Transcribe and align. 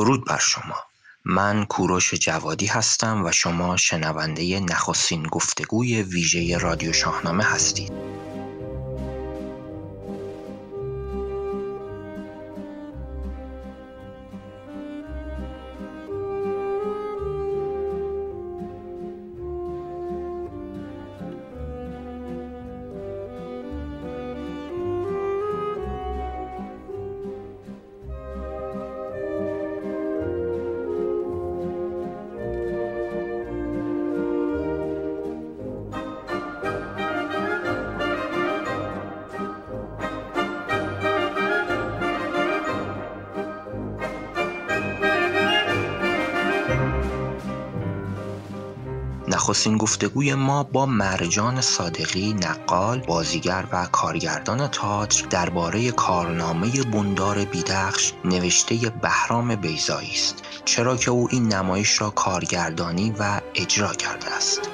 درود 0.00 0.24
بر 0.24 0.38
شما. 0.38 0.76
من 1.24 1.64
کوروش 1.64 2.14
جوادی 2.14 2.66
هستم 2.66 3.24
و 3.24 3.32
شما 3.32 3.76
شنونده 3.76 4.60
نخستین 4.60 5.22
گفتگوی 5.22 6.02
ویژه 6.02 6.58
رادیو 6.58 6.92
شاهنامه 6.92 7.44
هستید. 7.44 7.92
نخستین 49.60 49.78
گفتگوی 49.78 50.34
ما 50.34 50.62
با 50.62 50.86
مرجان 50.86 51.60
صادقی 51.60 52.32
نقال 52.32 52.98
بازیگر 53.00 53.64
و 53.72 53.86
کارگردان 53.86 54.68
تئاتر 54.68 55.26
درباره 55.26 55.90
کارنامه 55.90 56.70
بندار 56.82 57.44
بیدخش 57.44 58.12
نوشته 58.24 58.74
بهرام 59.02 59.54
بیزایی 59.54 60.10
است. 60.10 60.42
چرا 60.64 60.96
که 60.96 61.10
او 61.10 61.28
این 61.30 61.54
نمایش 61.54 62.00
را 62.00 62.10
کارگردانی 62.10 63.14
و 63.18 63.40
اجرا 63.54 63.92
کرده 63.94 64.30
است. 64.36 64.69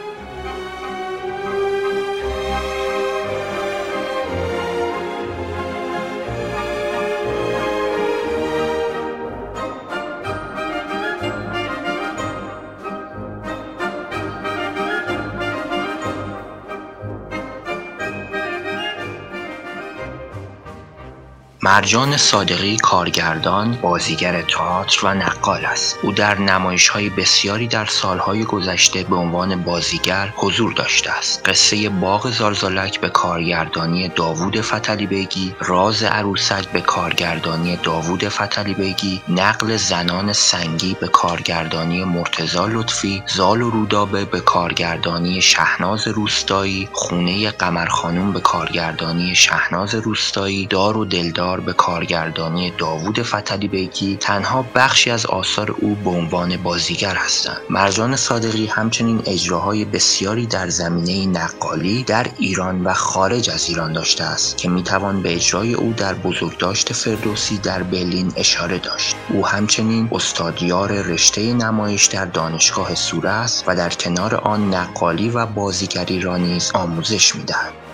مرجان 21.77 22.17
صادقی 22.17 22.77
کارگردان، 22.77 23.79
بازیگر 23.83 24.43
تئاتر 24.43 25.07
و 25.07 25.15
نقال 25.15 25.65
است. 25.65 25.99
او 26.03 26.13
در 26.13 26.39
نمایش‌های 26.39 27.11
بسیاری 27.11 27.69
در 27.69 27.85
سالهای 27.85 28.45
گذشته 28.45 29.03
به 29.03 29.17
عنوان 29.17 29.63
بازیگر 29.63 30.33
حضور 30.37 30.73
داشته 30.73 31.11
است. 31.11 31.49
قصه 31.49 31.89
باغ 31.89 32.31
زالزالک 32.31 33.01
به 33.01 33.09
کارگردانی 33.09 34.09
داوود 34.09 34.61
فتلی 34.61 35.07
بیگی، 35.07 35.55
راز 35.61 36.03
عروسک 36.03 36.69
به 36.69 36.81
کارگردانی 36.81 37.77
داوود 37.77 38.29
فتلی 38.29 38.75
بیگی، 38.75 39.23
نقل 39.29 39.77
زنان 39.77 40.33
سنگی 40.33 40.97
به 41.01 41.09
کارگردانی 41.09 42.05
مرتضی 42.05 42.59
لطفی، 42.69 43.23
زال 43.27 43.63
و 43.63 43.71
رودابه 43.71 44.25
به 44.25 44.41
کارگردانی 44.41 45.43
شهناز 45.43 46.09
روستایی، 46.09 46.89
خونه 46.93 47.51
قمرخانوم 47.51 48.33
به 48.33 48.41
کارگردانی 48.41 49.35
شهناز 49.35 49.95
روستایی، 49.95 50.67
دار 50.67 50.97
و 50.97 51.05
دلدار 51.05 51.66
به 51.67 51.73
کارگردانی 51.73 52.73
داوود 52.79 53.23
فتلی 53.23 53.69
بیگی 53.69 54.17
تنها 54.17 54.65
بخشی 54.75 55.11
از 55.11 55.27
آثار 55.27 55.71
او 55.71 55.95
به 55.95 56.11
عنوان 56.11 56.57
بازیگر 56.57 57.15
هستند. 57.15 57.57
مرجان 57.71 58.17
صادقی 58.17 58.67
همچنین 58.67 59.23
اجراهای 59.27 59.85
بسیاری 59.85 60.47
در 60.47 60.69
زمینه 60.69 61.41
نقالی 61.41 62.03
در 62.03 62.27
ایران 62.39 62.85
و 62.85 62.93
خارج 62.93 63.51
از 63.51 63.69
ایران 63.69 63.93
داشته 63.93 64.25
است 64.25 64.57
که 64.57 64.69
می‌توان 64.69 65.23
به 65.23 65.35
اجرای 65.35 65.75
او 65.75 65.95
در 65.97 66.15
بزرگداشت 66.15 66.93
فردوسی 66.93 67.59
در 67.59 67.83
برلین 67.83 68.33
اشاره 68.37 68.79
داشت. 68.79 69.17
او 69.29 69.47
همچنین 69.47 70.09
استادیار 70.13 70.93
رشته 70.93 71.55
نمایش 71.55 72.07
در 72.07 72.25
دانشگاه 72.25 72.95
سوره 72.95 73.31
است 73.31 73.65
و 73.67 73.77
در 73.77 73.91
کنار 73.91 74.35
آن 74.35 74.75
نقالی 74.75 75.31
و 75.31 75.47
بازیگری 75.47 76.21
را 76.21 76.37
نیز 76.37 76.71
آموزش 76.75 77.37
می‌دهد. 77.37 77.86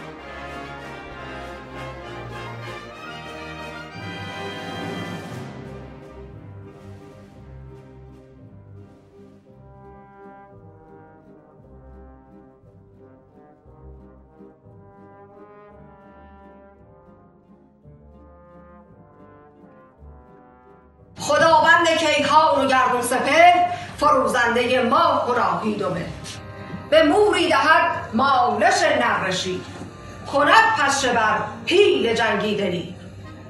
و 24.69 25.33
راهی 25.33 25.75
دومه 25.75 26.07
به 26.91 27.03
موری 27.03 27.49
دهد 27.49 27.91
مالش 28.15 28.83
نرشی 28.83 29.61
کند 30.33 30.65
پشه 30.79 31.13
بر 31.13 31.39
پیل 31.67 32.15
جنگیدنی. 32.15 32.97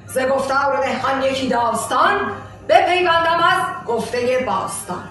ز 0.07 0.17
گفتار 0.19 0.81
دهقان 0.81 1.23
یکی 1.23 1.49
داستان 1.49 2.31
بپیوندم 2.69 3.39
از 3.39 3.85
گفته 3.87 4.43
باستان. 4.47 5.09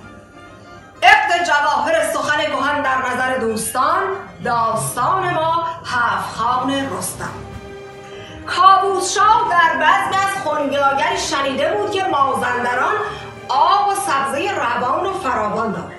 عقد 1.03 1.47
جواهر 1.47 2.13
سخن 2.13 2.45
کهن 2.45 2.83
در 2.83 3.13
نظر 3.13 3.39
دوستان 3.39 4.03
داستان 4.45 5.35
ما 5.35 5.67
هفت 5.87 6.37
خان 6.37 6.71
رستم. 6.71 7.33
کاووس 8.47 9.15
شاه 9.15 9.49
در 9.51 9.77
بزم 9.77 10.19
از 10.19 10.45
خنگاگری 10.45 11.19
شنیده 11.19 11.73
بود 11.73 11.91
که 11.91 12.05
مازندران 12.05 12.95
آب 13.53 13.89
و 13.89 13.95
سبزه 13.95 14.51
روان 14.53 15.07
و 15.07 15.13
فراوان 15.13 15.73
دارد. 15.73 15.93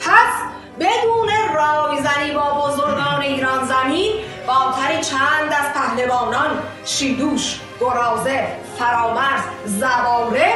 پس 0.00 0.50
بدون 0.80 1.28
رایزنی 1.54 2.32
با 2.34 2.66
بزرگان 2.66 3.20
ایران 3.20 3.64
زمین 3.64 4.12
با 4.46 4.72
تری 4.72 5.04
چند 5.04 5.52
از 5.52 5.72
پهلوانان 5.74 6.50
شیدوش 6.84 7.60
گرازه 7.80 8.46
فرامرز 8.78 9.42
زواره 9.66 10.52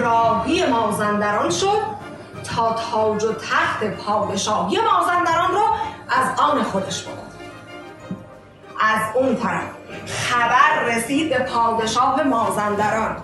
راهی 0.00 0.66
مازندران 0.66 1.50
شد 1.50 1.80
تا 2.56 2.72
تاج 2.72 3.24
و 3.24 3.32
تخت 3.32 3.84
پادشاهی 3.84 4.78
مازندران 4.80 5.54
را 5.54 5.64
از 6.08 6.40
آن 6.40 6.62
خودش 6.62 7.02
بود 7.02 7.18
از 8.80 9.00
اون 9.14 9.36
طرف 9.36 9.83
خبر 10.06 10.84
رسید 10.84 11.28
به 11.28 11.38
پادشاه 11.38 12.22
مازندران 12.22 13.16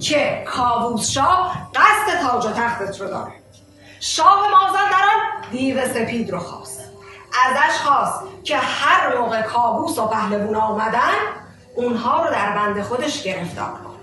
که 0.00 0.44
کاووس 0.46 1.10
شاه 1.10 1.70
قصد 1.74 2.20
تاج 2.22 2.46
و 2.46 2.50
تختت 2.50 3.00
رو 3.00 3.08
داره. 3.08 3.32
شاه 4.00 4.46
مازندران 4.50 5.50
دیو 5.50 5.88
سپید 5.88 6.30
رو 6.30 6.38
خواست. 6.38 6.80
ازش 7.46 7.78
خواست 7.78 8.22
که 8.44 8.56
هر 8.56 9.18
موقع 9.18 9.42
کاووس 9.42 9.98
و 9.98 10.06
پهلوون 10.06 10.56
آمدن 10.56 11.14
اونها 11.74 12.24
رو 12.24 12.30
در 12.30 12.52
بند 12.52 12.82
خودش 12.82 13.22
گرفتار 13.22 13.70
کن 13.70 13.96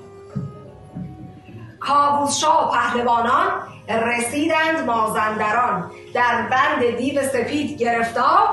کاووس 1.79 2.37
شاه 2.37 2.67
و 2.67 2.71
پهلوانان 2.71 3.47
رسیدند 3.89 4.85
مازندران 4.85 5.91
در 6.13 6.41
بند 6.41 6.97
دیو 6.97 7.23
سپید 7.29 7.77
گرفتار 7.77 8.49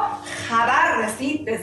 خبر 0.48 0.96
رسید 0.96 1.44
به 1.44 1.58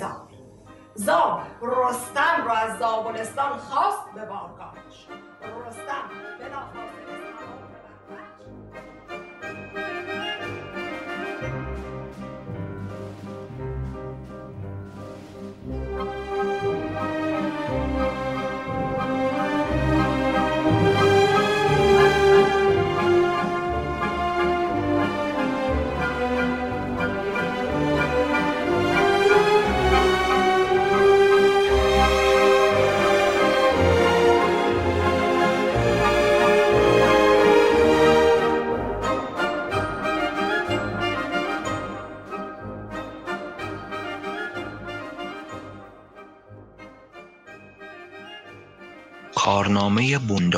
زال 0.99 1.41
رستم 1.61 2.43
را 2.45 2.53
از 2.53 2.79
زابلستان 2.79 3.57
خواست 3.57 4.13
به 4.15 4.25
بارگاهش 4.25 5.07
رستم 5.67 6.09
بلافاصله 6.39 6.88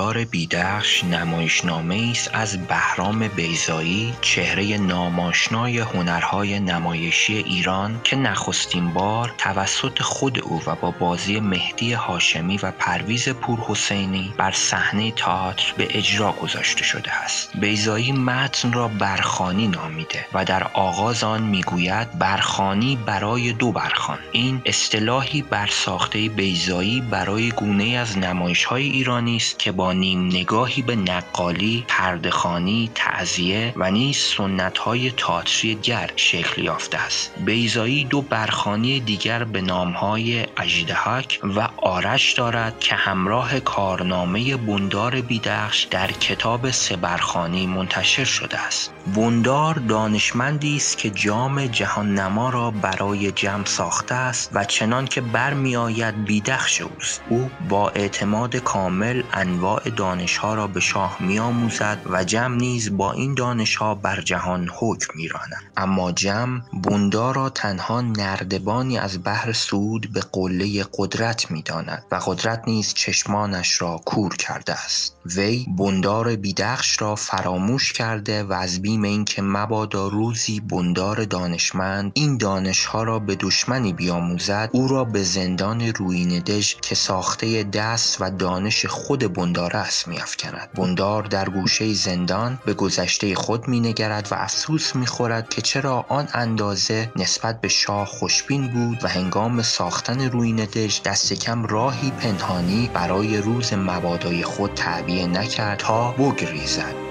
بندار 0.02 0.24
بیدخش 0.26 1.04
نمایشنامه 1.04 2.08
است 2.12 2.30
از 2.34 2.68
بهرام 2.68 3.28
بیزایی 3.28 4.14
چهره 4.22 4.78
ناماشنای 4.78 5.80
هنرهای 5.80 6.60
نمایشی 6.60 7.38
ایران 7.38 8.02
که 8.04 8.16
نخستین 8.16 8.94
بار 8.94 9.34
توسط 9.38 10.02
خود 10.02 10.40
او 10.40 10.62
و 10.68 10.76
با 10.76 10.92
بازی 10.92 11.40
مهدی 11.40 11.94
هاشمی 11.94 12.58
و 12.58 12.72
پرویز 12.72 13.30
پورحسینی 13.30 14.34
بر 14.38 14.52
صحنه 14.52 15.12
تئاتر 15.12 15.74
به 15.78 15.88
اجرا 15.90 16.32
گذاشته 16.32 16.84
شده 16.84 17.12
است. 17.12 17.58
بیزایی 17.58 18.12
متن 18.12 18.74
را 18.74 18.88
برخانی 18.88 19.68
نامیده 19.68 20.26
و 20.34 20.46
در 20.46 20.64
آغاز 20.74 21.24
آن 21.24 21.42
می‌گوید 21.42 22.20
برخانی 22.20 22.96
برای 22.96 23.54
دو 23.54 23.72
برخان 23.72 24.20
این 24.32 24.62
اصطلاحی 24.66 25.42
بر 25.42 25.68
ساخته 25.68 26.30
بیزایی 26.30 27.02
برای 27.02 27.52
گونه 27.52 27.84
از 27.84 28.18
نمایش 28.18 28.64
های 28.64 28.84
ایرانی 28.84 29.36
است 29.36 29.60
که 29.60 29.72
با 29.72 29.91
نیم 29.94 30.26
نگاهی 30.26 30.82
به 30.82 30.96
نقالی، 30.96 31.86
پردخانی، 31.88 32.92
تعذیه 32.96 33.74
و 33.76 33.92
نیز 33.92 34.18
سنت 34.18 34.78
های 34.78 35.12
تئاتری 35.12 35.76
گر 35.76 36.12
شکل 36.16 36.64
یافته 36.64 36.98
است. 36.98 37.34
بیزایی 37.46 38.04
دو 38.04 38.22
برخانی 38.22 39.00
دیگر 39.00 39.44
به 39.44 39.62
نام 39.62 39.92
های 39.92 40.46
اجدهک 40.58 41.40
و 41.44 41.68
آرش 41.78 42.34
دارد 42.34 42.80
که 42.80 42.96
همراه 42.96 43.60
کارنامه 43.60 44.58
بندار 44.58 45.22
بیدخش 45.22 45.84
در 45.84 46.12
کتاب 46.12 46.72
سبرخانی 46.72 47.68
منتشر 47.68 48.24
شده 48.24 48.60
است. 48.60 48.94
بندار 49.16 49.76
دانشمندی 49.76 50.76
است 50.76 50.98
که 50.98 51.10
جام 51.10 51.66
جهان 51.66 52.14
نما 52.14 52.50
را 52.50 52.72
برای 52.72 53.32
جمع 53.32 53.66
ساخته 53.66 54.16
است 54.16 54.50
و 54.54 54.64
چنان 54.64 55.06
که 55.06 55.22
برمیآید 55.22 56.26
بیدخش 56.26 56.82
اوست 56.82 57.22
او 57.30 57.50
با 57.70 57.90
اعتماد 57.90 58.56
کامل 58.56 59.24
انواع 59.34 59.81
دانشها 59.90 60.54
را 60.54 60.68
به 60.68 60.80
شاه 60.80 61.18
میآموزد 61.20 61.98
و 62.10 62.24
جم 62.24 62.54
نیز 62.54 62.98
با 62.98 63.12
این 63.12 63.34
دانشها 63.34 63.96
بر 63.96 64.22
جهان 64.22 64.70
حکم 64.80 65.14
میراند 65.16 65.64
اما 65.78 66.12
جم 66.12 66.62
بوندا 66.84 67.32
را 67.32 67.50
تنها 67.50 68.02
نردبانی 68.02 68.98
از 68.98 69.24
بحر 69.24 69.52
سود 69.52 70.14
به 70.14 70.22
قله 70.32 70.86
قدرت 70.98 71.52
می‌داند 71.52 72.04
و 72.12 72.16
قدرت 72.26 72.64
نیز 72.68 72.94
چشمانش 72.94 73.82
را 73.82 74.02
کور 74.06 74.36
کرده 74.36 74.74
است. 74.74 75.16
وی 75.26 75.66
بندار 75.78 76.36
بیدخش 76.36 77.02
را 77.02 77.16
فراموش 77.16 77.94
کرده 77.94 78.44
و 78.44 78.54
از 78.54 78.82
بیم 78.82 79.04
اینکه 79.04 79.42
مبادا 79.42 80.08
روزی 80.08 80.60
بندار 80.60 81.26
دانشمند 81.26 82.12
این 82.14 82.38
دانشها 82.38 83.04
را 83.04 83.20
به 83.20 83.36
دشمنی 83.36 83.94
بیاموزد 83.94 84.70
او 84.72 84.88
را 84.88 85.04
به 85.04 85.24
زندان 85.24 85.82
روین 85.82 86.40
دژ 86.40 86.76
که 86.82 86.96
ساخته 86.96 87.64
دست 87.64 88.22
و 88.22 88.30
دانش 88.30 88.86
خود 88.86 89.34
بندار 89.34 89.71
است 89.78 90.08
میافکند. 90.08 90.70
بندار 90.76 91.24
در 91.24 91.50
گوشه 91.50 91.94
زندان 91.94 92.60
به 92.66 92.74
گذشته 92.74 93.36
خود 93.36 93.70
مینگرد 93.70 94.28
و 94.32 94.36
افسوس 94.36 94.96
می‌خورد 94.96 95.50
که 95.50 95.62
چرا 95.62 96.06
آن 96.10 96.28
اندازه 96.34 97.12
نسبت 97.16 97.62
به 97.62 97.68
شاه 97.68 98.06
خوشبین 98.08 98.68
بود 98.68 99.04
و 99.04 99.08
هنگام 99.08 99.62
ساختن 99.62 100.30
روین 100.30 100.56
دژ 100.56 101.02
دست 101.02 101.34
کم 101.34 101.66
راهی 101.66 102.12
پنهانی 102.12 102.90
برای 102.94 103.38
روز 103.38 103.74
مبادای 103.74 104.44
خود 104.44 104.74
تعبیه 104.74 105.28
نکرد 105.28 105.80
تا 105.80 106.12
بگریزد. 106.12 107.11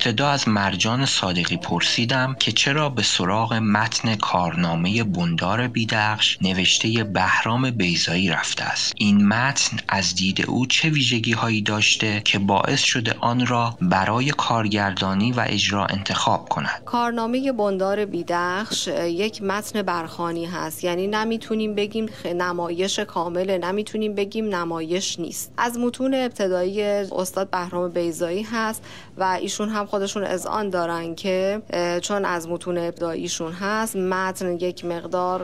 ابتدا 0.00 0.28
از 0.28 0.48
مرجان 0.48 1.06
صادقی 1.06 1.56
پرسیدم 1.56 2.36
که 2.38 2.52
چرا 2.52 2.88
به 2.88 3.02
سراغ 3.02 3.54
متن 3.54 4.14
کارنامه 4.14 5.04
بندار 5.04 5.68
بیدخش 5.68 6.38
نوشته 6.42 7.04
بهرام 7.04 7.70
بیزایی 7.70 8.28
رفته 8.28 8.64
است. 8.64 8.92
این 8.96 9.28
متن 9.28 9.76
از 9.88 10.14
دید 10.14 10.46
او 10.46 10.66
چه 10.66 10.90
ویژگی 10.90 11.32
هایی 11.32 11.62
داشته 11.62 12.22
که 12.24 12.38
باعث 12.38 12.82
شده 12.82 13.14
آن 13.20 13.46
را 13.46 13.76
برای 13.82 14.30
کارگردانی 14.30 15.32
و 15.32 15.44
اجرا 15.48 15.86
انتخاب 15.86 16.48
کند؟ 16.48 16.82
کارنامه 16.84 17.52
بندار 17.52 18.04
بیدخش 18.04 18.88
یک 19.04 19.42
متن 19.42 19.82
برخانی 19.82 20.46
هست. 20.46 20.84
یعنی 20.84 21.06
نمی‌تونیم 21.06 21.74
بگیم 21.74 22.08
نمایش 22.24 22.98
کامله 22.98 23.58
نمی‌تونیم 23.58 24.14
بگیم 24.14 24.54
نمایش 24.54 25.18
نیست. 25.18 25.52
از 25.58 25.78
متون 25.78 26.14
ابتدایی 26.14 26.82
استاد 26.82 27.50
بهرام 27.50 27.90
بیزایی 27.90 28.42
هست 28.42 28.82
و 29.18 29.38
ایشون 29.40 29.68
هم 29.68 29.86
خودشون 29.90 30.24
از 30.24 30.46
آن 30.46 30.70
دارن 30.70 31.14
که 31.14 31.62
چون 32.02 32.24
از 32.24 32.48
متون 32.48 32.78
ابداعیشون 32.78 33.52
هست 33.52 33.96
متن 33.96 34.56
یک 34.56 34.84
مقدار 34.84 35.40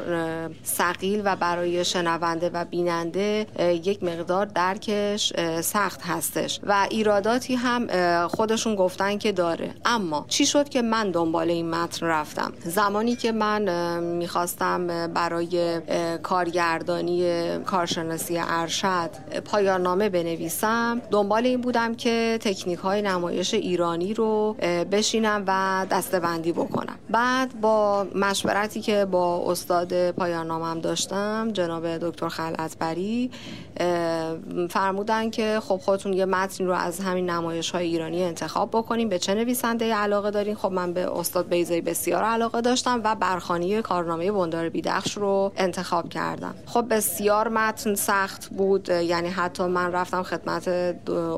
سقیل 0.63 1.23
و 1.25 1.37
برای 1.37 1.85
شنونده 1.85 2.51
و 2.55 2.65
بیننده 2.65 3.47
یک 3.85 4.03
مقدار 4.03 4.47
درکش 4.47 5.33
سخت 5.61 6.03
هستش. 6.03 6.61
و 6.67 6.87
ایراداتی 6.91 7.55
هم 7.55 7.87
خودشون 8.29 8.75
گفتن 8.75 9.19
که 9.19 9.33
داره. 9.33 9.75
اما 9.85 10.25
چی 10.29 10.47
شد 10.47 10.69
که 10.69 10.83
من 10.83 11.11
دنبال 11.11 11.51
این 11.51 11.71
متن 11.71 12.07
رفتم؟ 12.07 12.53
زمانی 12.65 13.17
که 13.17 13.33
من 13.33 14.01
می‌خواستم 14.03 15.07
برای 15.07 15.81
کارگردانی 16.23 17.59
کارشناسی 17.59 18.39
ارشد 18.39 19.11
پایان 19.45 20.09
بنویسم 20.09 21.03
دنبال 21.11 21.47
این 21.47 21.61
بودم 21.61 21.95
که 21.95 22.39
تکنیک 22.43 22.79
های 22.79 23.03
نمایش 23.03 23.55
ایرانی 23.55 24.15
رو 24.15 24.36
بشینم 24.93 25.45
و 25.47 25.87
دستبندی 25.91 26.53
بکنم. 26.53 26.97
بعد 27.11 27.61
با 27.61 28.07
مشورتی 28.15 28.81
که 28.81 29.05
با 29.05 29.51
استاد 29.51 30.11
پایان 30.11 30.47
نامم 30.47 30.81
داشتم 30.81 31.51
جناب 31.53 31.99
دکتر 31.99 32.29
خلعتبری 32.29 33.31
فرمودن 34.71 35.31
که 35.31 35.61
خب 35.63 35.77
خودتون 35.77 36.13
یه 36.13 36.25
متن 36.25 36.67
رو 36.67 36.73
از 36.73 37.01
همین 37.01 37.31
نمایش 37.31 37.71
های 37.71 37.87
ایرانی 37.87 38.25
انتخاب 38.25 38.71
بکنیم 38.71 39.09
به 39.09 39.19
چه 39.19 39.35
نویسنده 39.35 39.95
علاقه 39.95 40.31
دارین؟ 40.31 40.55
خب 40.55 40.73
من 40.73 40.93
به 40.93 41.19
استاد 41.19 41.49
بیزایی 41.49 41.81
بسیار 41.81 42.23
علاقه 42.23 42.61
داشتم 42.61 43.01
و 43.05 43.15
برخانی 43.15 43.83
کارنامه 43.83 44.33
بندار 44.33 44.69
بیدخش 44.69 45.17
رو 45.17 45.53
انتخاب 45.57 46.09
کردم. 46.09 46.55
خب 46.67 46.87
بسیار 46.91 47.49
متن 47.49 47.95
سخت 47.95 48.49
بود 48.49 48.89
یعنی 48.89 49.29
حتی 49.29 49.63
من 49.65 49.93
رفتم 49.93 50.23
خدمت 50.23 50.69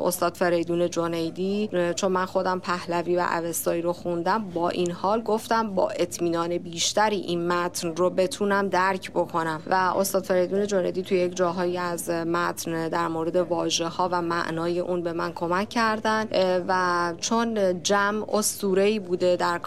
استاد 0.05 0.35
فریدون 0.35 0.91
جنیدی 0.91 1.71
چون 1.97 2.13
من 2.13 2.27
خودم 2.27 2.59
پهلوی 2.89 3.17
و 3.17 3.21
اوستایی 3.21 3.83
رو 3.83 3.93
خوندم 3.93 4.45
با 4.55 4.69
این 4.69 4.91
حال 4.91 5.23
گفتم 5.23 5.75
با 5.75 5.91
اطمینان 5.91 6.59
بیشتری 6.59 7.17
این 7.17 7.47
متن 7.47 7.97
رو 7.97 8.11
بتونم 8.11 8.69
درک 8.69 9.11
بکنم. 9.11 9.63
و 9.67 9.75
استاد 9.75 10.25
فریدون 10.25 10.67
جنیدی 10.67 11.03
توی 11.03 11.19
یک 11.19 11.37
جاهایی 11.37 11.79
از 11.79 12.11
متن 12.11 12.89
در 12.89 13.09
مورد 13.09 13.37
واژه 13.37 13.87
ها 13.87 14.09
و 14.13 14.23
معنای 14.23 14.81
اون 14.81 15.03
به 15.03 15.13
من 15.13 15.33
کمک 15.33 15.69
کردن 15.69 16.29
و 16.69 17.15
چون 17.21 17.83
جمع 17.83 18.35
اسطوره‌ای 18.35 18.99
بوده 18.99 19.37
در 19.37 19.61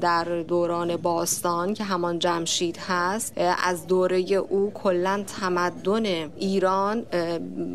در 0.00 0.24
دوران 0.42 0.96
باستان 0.96 1.74
که 1.74 1.84
همان 1.84 2.18
جمشید 2.18 2.76
هست 2.76 3.32
از 3.64 3.86
دوره 3.86 4.18
او 4.18 4.70
کلا 4.74 5.24
تمدن 5.40 6.04
ایران 6.36 7.02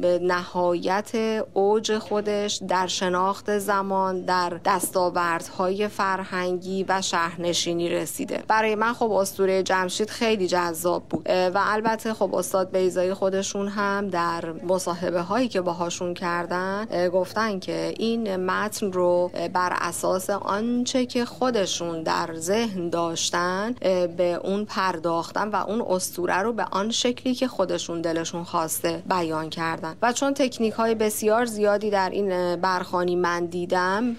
به 0.01 0.19
نهایت 0.24 1.12
اوج 1.53 1.98
خودش 1.98 2.62
در 2.67 2.88
شناخت 2.88 3.57
زمان 3.57 4.21
در 4.21 4.50
دستاوردهای 4.82 5.88
فرهنگی 5.88 6.86
و 6.90 7.02
شهرنشینی 7.02 7.90
رسیده. 7.90 8.44
برای 8.48 8.76
من 8.76 8.94
خب 8.94 9.12
اسطوره 9.12 9.64
جمشید 9.64 10.10
خیلی 10.10 10.48
جذاب 10.48 11.04
بود. 11.04 11.30
و 11.30 11.62
البته 11.66 12.14
خب 12.14 12.36
استاد 12.36 12.72
بیزایی 12.72 13.14
خودشون 13.14 13.68
هم 13.68 14.08
در 14.08 14.52
مصاحبه 14.52 15.22
هایی 15.22 15.48
که 15.48 15.62
باهاشون 15.62 16.14
کردن 16.14 17.10
گفتن 17.10 17.60
که 17.60 17.94
این 17.98 18.36
متن 18.36 18.92
رو 18.92 19.32
بر 19.54 19.78
اساس 19.82 20.30
آنچه 20.30 21.06
که 21.06 21.26
خودشون 21.26 22.04
در 22.04 22.30
ذهن 22.36 22.90
داشتن 22.90 23.76
به 24.18 24.40
اون 24.44 24.66
پرداختن 24.66 25.48
و 25.48 25.56
اون 25.56 25.82
اسطوره 25.90 26.38
رو 26.38 26.54
به 26.54 26.66
آن 26.72 26.92
شکلی 26.92 27.36
که 27.36 27.48
خودشون 27.48 28.02
دلشون 28.02 28.44
خواسته 28.44 29.04
بیان 29.10 29.50
کردن. 29.50 29.96
و 30.02 30.14
چون 30.14 30.34
تکنیک 30.34 30.74
های 30.74 30.96
بسیار 30.96 31.46
زیادی 31.46 31.90
در 31.90 32.10
این 32.10 32.56
برخانی 32.56 33.16
من 33.16 33.46
دیدم 33.46 34.16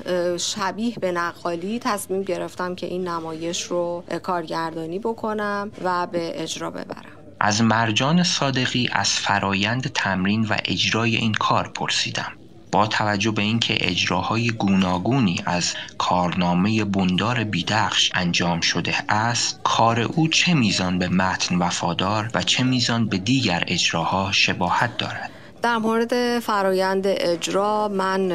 شبیه 0.57 0.95
به 1.01 1.13
نقالی 1.13 1.79
تصمیم 1.79 2.23
گرفتم 2.23 2.75
که 2.75 2.87
این 2.87 3.09
نمایش 3.09 3.63
رو 3.63 4.05
کارگردانی 4.23 4.99
بکنم 4.99 5.71
و 5.85 6.07
به 6.07 6.43
اجرا 6.43 6.71
ببرم. 6.71 7.13
از 7.41 7.63
مرجان 7.63 8.23
صادقی 8.23 8.89
از 8.93 9.09
فرایند 9.09 9.93
تمرین 9.95 10.45
و 10.45 10.57
اجرای 10.65 11.17
این 11.17 11.35
کار 11.35 11.69
پرسیدم. 11.69 12.33
با 12.73 12.87
توجه 12.87 13.31
به 13.31 13.43
اینکه 13.43 13.77
اجراهای 13.81 14.51
گوناگونی 14.51 15.43
از 15.47 15.75
کارنامه 15.99 16.85
بندار 16.85 17.45
بیدخش 17.45 18.11
انجام 18.15 18.61
شده 18.61 18.95
است 19.09 19.61
کار 19.65 20.01
او 20.01 20.29
چه 20.29 20.55
میزان 20.55 20.99
به 20.99 21.09
متن 21.09 21.57
وفادار 21.57 22.31
و 22.35 22.43
چه 22.43 22.65
میزان 22.65 23.07
به 23.07 23.19
دیگر 23.19 23.65
اجراها 23.67 24.33
شباهت 24.33 24.97
دارد؟ 24.97 25.31
در 25.63 25.79
مورد 25.79 26.39
فرایند 26.39 27.05
اجرا 27.07 27.89
من 27.89 28.33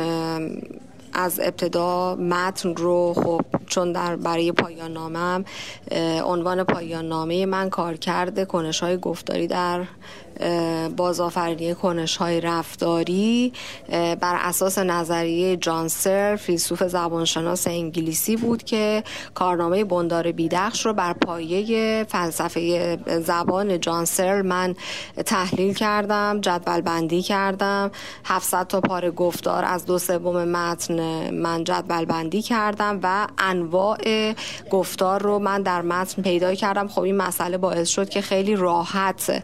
از 1.18 1.40
ابتدا 1.40 2.16
متن 2.16 2.76
رو 2.76 3.14
خب 3.14 3.42
چون 3.66 3.92
در 3.92 4.16
برای 4.16 4.52
پایان 4.52 4.94
نامم 4.94 5.46
عنوان 6.24 6.64
پایان 6.64 7.08
نامه 7.08 7.46
من 7.46 7.70
کار 7.70 7.98
کرده 7.98 8.46
کنش 8.46 8.80
های 8.80 8.98
گفتاری 8.98 9.48
در 9.48 9.86
بازآفرینی 10.98 11.75
کنش 11.75 12.17
های 12.17 12.41
رفتاری 12.41 13.53
بر 13.89 14.38
اساس 14.41 14.77
نظریه 14.77 15.58
جانسر 15.58 16.36
فیلسوف 16.36 16.84
زبانشناس 16.84 17.67
انگلیسی 17.67 18.36
بود 18.36 18.63
که 18.63 19.03
کارنامه 19.34 19.84
بندار 19.84 20.32
بیدخش 20.32 20.86
رو 20.86 20.94
بر 20.94 21.13
پایه 21.13 22.03
فلسفه 22.03 22.98
زبان 23.20 23.79
جانسر 23.79 24.41
من 24.41 24.75
تحلیل 25.25 25.74
کردم 25.74 26.41
جدول 26.41 26.82
بندی 26.82 27.22
کردم. 27.22 27.91
700 28.25 28.67
تا 28.67 28.82
پاره 28.82 29.12
گفتار 29.12 29.65
از 29.65 29.86
دو 29.86 30.00
سوم 30.00 30.44
متن 30.44 31.29
من 31.29 31.63
جدول 31.63 32.06
بندی 32.06 32.41
کردم 32.41 33.00
و 33.03 33.27
انواع 33.38 34.34
گفتار 34.72 35.22
رو 35.22 35.39
من 35.39 35.62
در 35.62 35.82
متن 35.82 36.22
پیدا 36.22 36.56
کردم. 36.56 36.88
خب 36.88 37.01
این 37.01 37.17
مسئله 37.17 37.58
باعث 37.58 37.89
شد 37.89 38.10
که 38.10 38.22
خیلی 38.22 38.56
راحت 38.56 39.44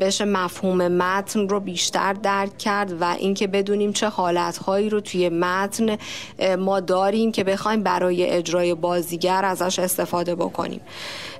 بشه 0.00 0.23
مفهوم 0.24 0.88
متن 0.88 1.48
رو 1.48 1.60
بیشتر 1.60 2.12
درک 2.12 2.58
کرد 2.58 3.02
و 3.02 3.04
اینکه 3.04 3.46
بدونیم 3.46 3.92
چه 3.92 4.08
حالتهایی 4.08 4.90
رو 4.90 5.00
توی 5.00 5.28
متن 5.28 5.96
ما 6.58 6.80
داریم 6.80 7.32
که 7.32 7.44
بخوایم 7.44 7.82
برای 7.82 8.30
اجرای 8.30 8.74
بازیگر 8.74 9.44
ازش 9.44 9.78
استفاده 9.78 10.34
بکنیم. 10.34 10.80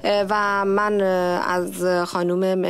و 0.04 0.64
من 0.64 1.00
از 1.40 1.84
خانوم 2.06 2.64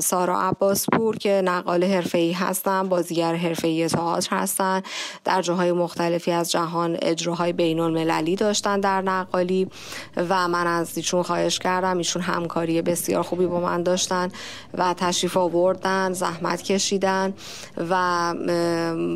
سارا 0.00 0.40
عباس 0.40 0.86
پور 0.92 1.16
که 1.16 1.42
نقال 1.44 1.84
حرفه‌ای 1.84 2.32
هستن 2.32 2.88
بازیگر 2.88 3.34
حرفه‌ای 3.34 3.88
تئاتر 3.88 4.36
هستن 4.36 4.82
در 5.24 5.42
جاهای 5.42 5.72
مختلفی 5.72 6.32
از 6.32 6.50
جهان 6.50 6.96
اجراهای 7.02 7.52
بین 7.52 7.80
المللی 7.80 8.36
داشتن 8.36 8.80
در 8.80 9.02
نقالی 9.02 9.68
و 10.16 10.48
من 10.48 10.66
از 10.66 10.96
ایشون 10.96 11.22
خواهش 11.22 11.58
کردم 11.58 11.98
ایشون 11.98 12.22
همکاری 12.22 12.82
بسیار 12.82 13.22
خوبی 13.22 13.46
با 13.46 13.60
من 13.60 13.82
داشتن 13.82 14.28
و 14.74 14.94
تشریف 14.94 15.35
آوردن 15.36 16.12
زحمت 16.12 16.62
کشیدن 16.62 17.34
و 17.90 18.34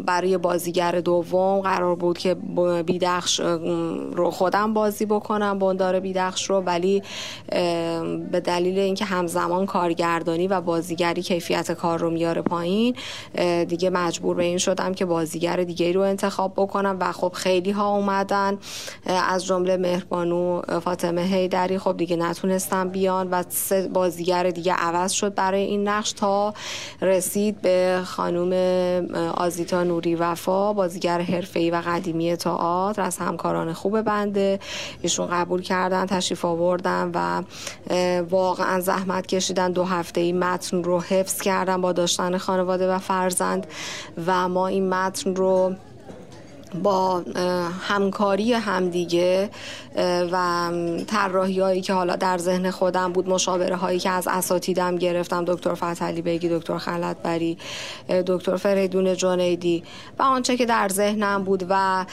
برای 0.06 0.38
بازیگر 0.38 1.00
دوم 1.00 1.60
قرار 1.60 1.94
بود 1.94 2.18
که 2.18 2.34
بیدخش 2.86 3.40
رو 4.12 4.30
خودم 4.30 4.74
بازی 4.74 5.06
بکنم 5.06 5.58
بندار 5.58 6.00
بیدخش 6.00 6.50
رو. 6.50 6.60
ولی 6.60 7.02
به 8.30 8.40
دلیل 8.44 8.78
اینکه 8.78 9.04
همزمان 9.04 9.66
کارگردانی 9.66 10.48
و 10.48 10.60
بازیگری 10.60 11.22
کیفیت 11.22 11.72
کار 11.72 11.98
رو 11.98 12.10
میاره 12.10 12.42
پایین 12.42 12.96
دیگه 13.68 13.90
مجبور 13.90 14.36
به 14.36 14.44
این 14.44 14.58
شدم 14.58 14.94
که 14.94 15.04
بازیگر 15.04 15.56
دیگه 15.56 15.92
رو 15.92 16.00
انتخاب 16.00 16.52
بکنم 16.56 16.96
و 17.00 17.12
خب 17.12 17.32
خیلی 17.34 17.70
ها 17.70 17.96
اومدن. 17.96 18.58
از 19.06 19.46
جمله 19.46 19.76
مهربانو 19.76 20.62
فاطمه 20.84 21.22
هیدری 21.22 21.78
خب 21.78 21.96
دیگه 21.96 22.16
نتونستم 22.16 22.88
بیان 22.88 23.28
و 23.30 23.42
سه 23.48 23.88
بازیگر 23.88 24.50
دیگه 24.50 24.72
عوض 24.72 25.12
شد 25.12 25.34
برای 25.34 25.62
این 25.62 25.88
نقش. 25.88 26.09
تا 26.14 26.54
رسید 27.02 27.62
به 27.62 28.00
خانوم 28.04 28.52
آزیتا 29.34 29.84
نوری 29.84 30.14
وفا 30.14 30.72
بازیگر 30.72 31.20
حرفه‌ای 31.20 31.70
و 31.70 31.82
قدیمی 31.86 32.36
تئاتر. 32.36 33.02
از 33.02 33.18
همکاران 33.18 33.72
خوب 33.72 34.02
بنده 34.02 34.60
ایشون 35.02 35.26
قبول 35.26 35.62
کردن 35.62 36.06
تشریف 36.06 36.44
آوردن 36.44 37.10
و 37.14 37.42
واقعا 38.22 38.80
زحمت 38.80 39.26
کشیدن. 39.26 39.72
دو 39.72 39.84
هفته 39.84 40.20
این 40.20 40.38
متن 40.38 40.82
رو 40.82 41.00
حفظ 41.00 41.40
کردن 41.40 41.80
با 41.80 41.92
داشتن 41.92 42.38
خانواده 42.38 42.94
و 42.94 42.98
فرزند 42.98 43.66
و 44.26 44.48
ما 44.48 44.66
این 44.66 44.88
متن 44.88 45.34
رو 45.34 45.74
با 46.82 47.22
همکاری 47.88 48.52
همدیگه 48.52 49.50
و 50.32 50.70
طراحی 51.06 51.60
هایی 51.60 51.80
که 51.80 51.92
حالا 51.92 52.16
در 52.16 52.38
ذهن 52.38 52.70
خودم 52.70 53.12
بود 53.12 53.28
مشاوره 53.28 53.76
هایی 53.76 53.98
که 53.98 54.10
از 54.10 54.28
اساتیدم 54.30 54.96
گرفتم 54.96 55.44
دکتر 55.44 55.74
فتحعلی 55.74 56.22
بیگی 56.22 56.48
دکتر 56.48 56.78
خلط 56.78 57.16
بری 57.16 57.58
دکتر 58.26 58.56
فریدون 58.56 59.14
جنیدی 59.14 59.82
و 60.18 60.22
آنچه 60.22 60.56
که 60.56 60.66
در 60.66 60.88
ذهنم 60.88 61.44
بود 61.44 61.66
و 61.68 62.06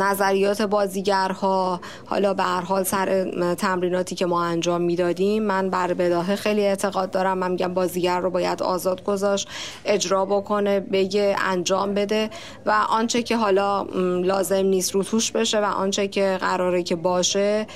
نظریات 0.00 0.62
بازیگرها 0.62 1.80
حالا 2.06 2.34
به 2.34 2.42
هر 2.42 2.60
حال 2.60 2.84
سر 2.84 3.30
تمریناتی 3.54 4.14
که 4.14 4.26
ما 4.26 4.44
انجام 4.44 4.80
می‌دادیم 4.80 5.42
من 5.42 5.70
بر 5.70 5.94
بداهه 5.94 6.36
خیلی 6.36 6.66
اعتقاد 6.66 7.10
دارم. 7.10 7.38
من 7.38 7.50
میگم 7.50 7.74
بازیگر 7.74 8.20
رو 8.20 8.30
باید 8.30 8.62
آزاد 8.62 9.04
گذاشت 9.04 9.48
اجرا 9.84 10.24
بکنه 10.24 10.80
بگه 10.80 11.36
انجام 11.44 11.94
بده 11.94 12.30
و 12.66 12.70
آنچه 12.70 13.22
که 13.22 13.36
حالا 13.40 13.82
لازم 14.22 14.66
نیست 14.66 14.94
رو 14.94 15.02
توش 15.02 15.32
بشه 15.32 15.60
و 15.60 15.64
آنچه 15.64 16.08
که 16.08 16.38
قراره 16.40 16.82
که 16.82 16.96
باشه 16.96 17.66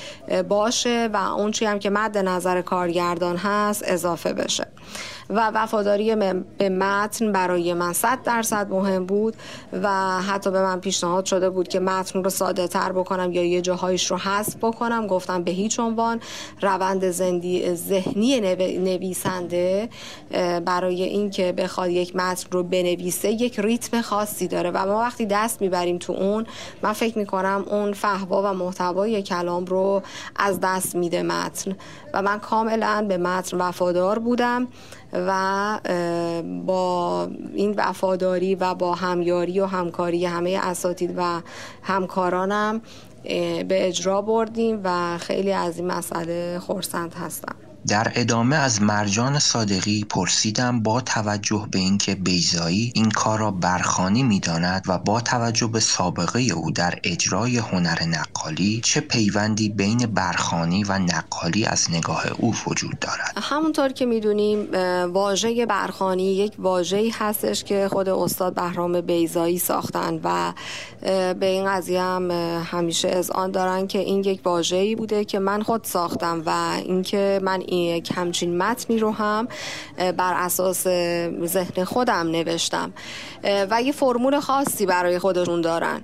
باشه 0.49 1.11
و 1.13 1.17
اون 1.17 1.53
هم 1.63 1.79
که 1.79 1.91
مد 1.91 2.19
نظر 2.19 2.63
کارگردان 2.63 3.37
هست 3.37 3.85
اضافه 3.87 4.33
بشه. 4.33 4.67
و 5.31 5.51
وفاداری 5.55 6.17
به 6.59 6.69
متن 6.69 7.33
برای 7.33 7.75
من 7.75 7.93
صد 7.93 8.23
درصد 8.23 8.71
مهم 8.71 9.07
بود 9.07 9.37
و 9.83 10.21
حتی 10.21 10.51
به 10.51 10.63
من 10.63 10.81
پیشنهاد 10.81 11.25
شده 11.25 11.51
بود 11.51 11.69
که 11.69 11.81
متن 11.81 12.25
رو 12.25 12.31
ساده 12.31 12.69
تر 12.69 12.93
بکنم 12.93 13.33
یا 13.33 13.45
یه 13.45 13.61
جاهایش 13.61 14.11
رو 14.11 14.17
حذف 14.17 14.57
بکنم. 14.57 15.07
گفتم 15.07 15.43
به 15.43 15.51
هیچ 15.51 15.81
عنوان 15.81 16.21
روند 16.63 17.11
زندی 17.11 17.75
ذهنی 17.75 18.41
نویسنده 18.79 19.89
برای 20.67 21.03
اینکه 21.03 21.53
بخواد 21.53 21.91
یک 21.91 22.17
متن 22.17 22.47
رو 22.51 22.63
بنویسه 22.63 23.31
یک 23.31 23.61
ریتم 23.61 24.01
خاصی 24.01 24.49
داره 24.49 24.71
و 24.71 24.87
ما 24.87 24.99
وقتی 24.99 25.27
دست 25.27 25.61
می‌بریم 25.63 25.99
تو 25.99 26.13
اون 26.13 26.47
من 26.83 26.93
فکر 26.93 27.19
می‌کنم 27.19 27.65
اون 27.71 27.93
فهوا 27.93 28.43
و 28.43 28.55
محتوای 28.55 29.23
کلام 29.23 29.65
رو 29.65 30.03
از 30.37 30.61
دست 30.63 30.95
میده 30.95 31.23
متن 31.23 31.77
و 32.15 32.23
من 32.23 32.39
کاملا 32.39 33.07
به 33.09 33.17
متن 33.17 33.57
وفادار 33.57 34.19
بودم. 34.19 34.69
و 35.13 35.81
با 36.67 37.29
این 37.55 37.75
وفاداری 37.77 38.55
و 38.55 38.75
با 38.75 38.95
همیاری 38.95 39.61
و 39.61 39.67
همکاری 39.67 40.25
همه 40.25 40.59
اساتید 40.63 41.15
و 41.17 41.41
همکارانم 41.83 42.83
به 43.69 43.89
اجرا 43.89 44.23
بردیم 44.23 44.81
و 44.85 45.19
خیلی 45.19 45.53
از 45.53 45.79
این 45.79 45.87
مسئله 45.87 46.59
خورسند 46.59 47.15
هستم. 47.15 47.64
در 47.89 48.13
ادامه 48.15 48.57
از 48.57 48.83
مرجان 48.83 49.39
صادقی 49.39 50.05
پرسیدم 50.11 50.83
با 50.83 51.01
توجه 51.01 51.67
به 51.71 51.79
اینکه 51.79 52.15
بیزایی 52.15 52.93
این 52.95 53.11
کار 53.11 53.39
را 53.39 53.51
برخانی 53.51 54.23
می‌داند 54.23 54.85
و 54.87 54.99
با 54.99 55.21
توجه 55.21 55.67
به 55.67 55.81
سابقه 55.81 56.41
او 56.41 56.71
در 56.71 56.99
اجرای 57.05 57.57
هنر 57.57 58.03
نقالی 58.03 58.81
چه 58.85 59.01
پیوندی 59.01 59.69
بین 59.69 59.99
برخانی 59.99 60.85
و 60.85 60.99
نقالی 60.99 61.65
از 61.65 61.91
نگاه 61.91 62.25
او 62.39 62.55
وجود 62.67 62.99
دارد؟ 62.99 63.33
همونطور 63.43 63.89
که 63.89 64.07
می‌دونیم 64.07 64.69
واژه 65.13 65.67
برخانی 65.67 66.35
یک 66.37 66.55
واژه‌ای 66.59 67.11
هستش 67.11 67.65
که 67.65 67.89
خود 67.93 68.09
استاد 68.09 68.55
بهرام 68.55 69.01
بیزایی 69.01 69.59
ساختن 69.59 70.21
و 70.25 70.53
به 71.35 71.47
این 71.47 71.65
قضیه 71.65 72.03
هم 72.03 72.31
همیشه 72.65 73.21
آن 73.35 73.51
دارن 73.51 73.87
که 73.87 73.99
این 73.99 74.25
یک 74.25 74.41
واژه‌ای 74.45 74.95
بوده 74.95 75.25
که 75.25 75.39
من 75.39 75.63
خود 75.63 75.85
ساختم 75.85 76.43
و 76.47 76.81
اینکه 76.85 77.41
من 77.43 77.63
یک 77.75 78.13
همچین 78.15 78.59
متنی 78.59 78.99
رو 78.99 79.11
هم 79.11 79.49
بر 79.97 80.35
اساس 80.37 80.83
ذهن 81.45 81.85
خودم 81.85 82.31
نوشتم. 82.31 82.93
و 83.71 83.83
یه 83.83 83.93
فرمول 83.93 84.41
خاصی 84.41 84.87
برای 84.87 85.19
خودشون 85.19 85.61
دارن. 85.61 86.01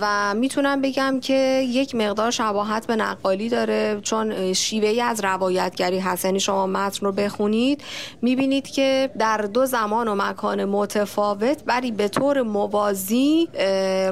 و 0.00 0.34
می‌تونم 0.34 0.80
بگم 0.80 1.20
که 1.20 1.66
یک 1.68 1.94
مقدار 1.94 2.30
شباهت 2.30 2.86
به 2.86 2.96
نقالی 2.96 3.48
داره 3.48 4.00
چون 4.02 4.52
شیوه 4.52 4.88
ای 4.88 5.00
از 5.00 5.24
روایتگری 5.24 5.98
هست. 5.98 6.24
یعنی 6.24 6.40
شما 6.40 6.66
متن 6.66 7.06
رو 7.06 7.12
بخونید 7.12 7.82
می‌بینید 8.22 8.68
که 8.68 9.10
در 9.18 9.36
دو 9.36 9.66
زمان 9.66 10.08
و 10.08 10.14
مکان 10.14 10.64
متفاوت 10.64 11.64
بری 11.64 11.90
به 11.90 12.08
طور 12.08 12.42
موازی 12.42 13.48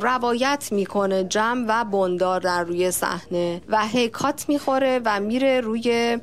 روایت 0.02 0.68
می‌کنه 0.70 1.24
جمع 1.24 1.64
و 1.68 1.84
بندار 1.84 2.40
در 2.40 2.64
روی 2.64 2.90
صحنه 2.90 3.60
و 3.68 3.86
حکات 3.86 4.44
می‌خوره 4.48 5.00
و 5.04 5.20
میره 5.20 5.60
روی 5.60 6.18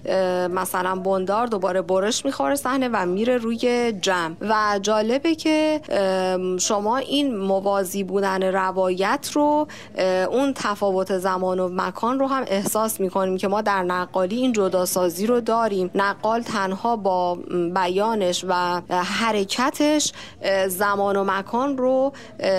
مثلا 0.49 0.95
بندار 0.95 1.47
دوباره 1.47 1.81
برش 1.81 2.25
می‌خوره 2.25 2.55
صحنه 2.55 2.89
و 2.93 3.05
میره 3.05 3.37
روی 3.37 3.93
جمع. 4.01 4.35
و 4.41 4.79
جالبه 4.81 5.35
که 5.35 5.81
شما 6.59 6.97
این 6.97 7.37
موازی 7.37 8.03
بودن 8.03 8.43
روایت 8.43 9.20
رو 9.27 9.67
اون 10.31 10.53
تفاوت 10.55 11.17
زمان 11.17 11.59
و 11.59 11.69
مکان 11.73 12.19
رو 12.19 12.27
هم 12.27 12.43
احساس 12.47 12.99
می‌کنیم 12.99 13.37
که 13.37 13.47
ما 13.47 13.61
در 13.61 13.83
نقالی 13.83 14.35
این 14.35 14.53
جداسازی 14.53 15.27
رو 15.27 15.41
داریم. 15.41 15.91
نقال 15.95 16.41
تنها 16.41 16.95
با 16.95 17.37
بیانش 17.75 18.45
و 18.47 18.81
حرکتش 18.89 20.13
زمان 20.67 21.15
و 21.15 21.23
مکان 21.23 21.77
رو 21.77 22.13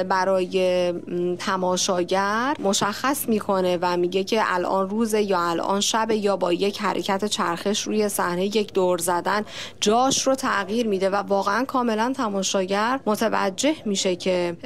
برای 0.08 0.92
تماشاگر 1.38 2.54
مشخص 2.60 3.28
می‌کنه 3.28 3.78
و 3.82 3.96
میگه 3.96 4.24
که 4.24 4.42
الان 4.44 4.90
روزه 4.90 5.22
یا 5.22 5.40
الان 5.40 5.80
شب 5.80 6.10
یا 6.10 6.36
با 6.36 6.52
یک 6.52 6.80
حرکت 6.80 7.24
چرخش 7.24 7.82
روی 7.82 8.08
صحنه 8.08 8.44
یک 8.44 8.72
دور 8.72 8.98
زدن 8.98 9.44
جاش 9.80 10.26
رو 10.26 10.34
تغییر 10.34 10.86
میده 10.86 11.10
و 11.10 11.14
واقعا 11.14 11.64
کاملا 11.64 12.12
تماشاگر 12.16 13.00
متوجه 13.06 13.74
میشه 13.84 14.16
که 14.16 14.56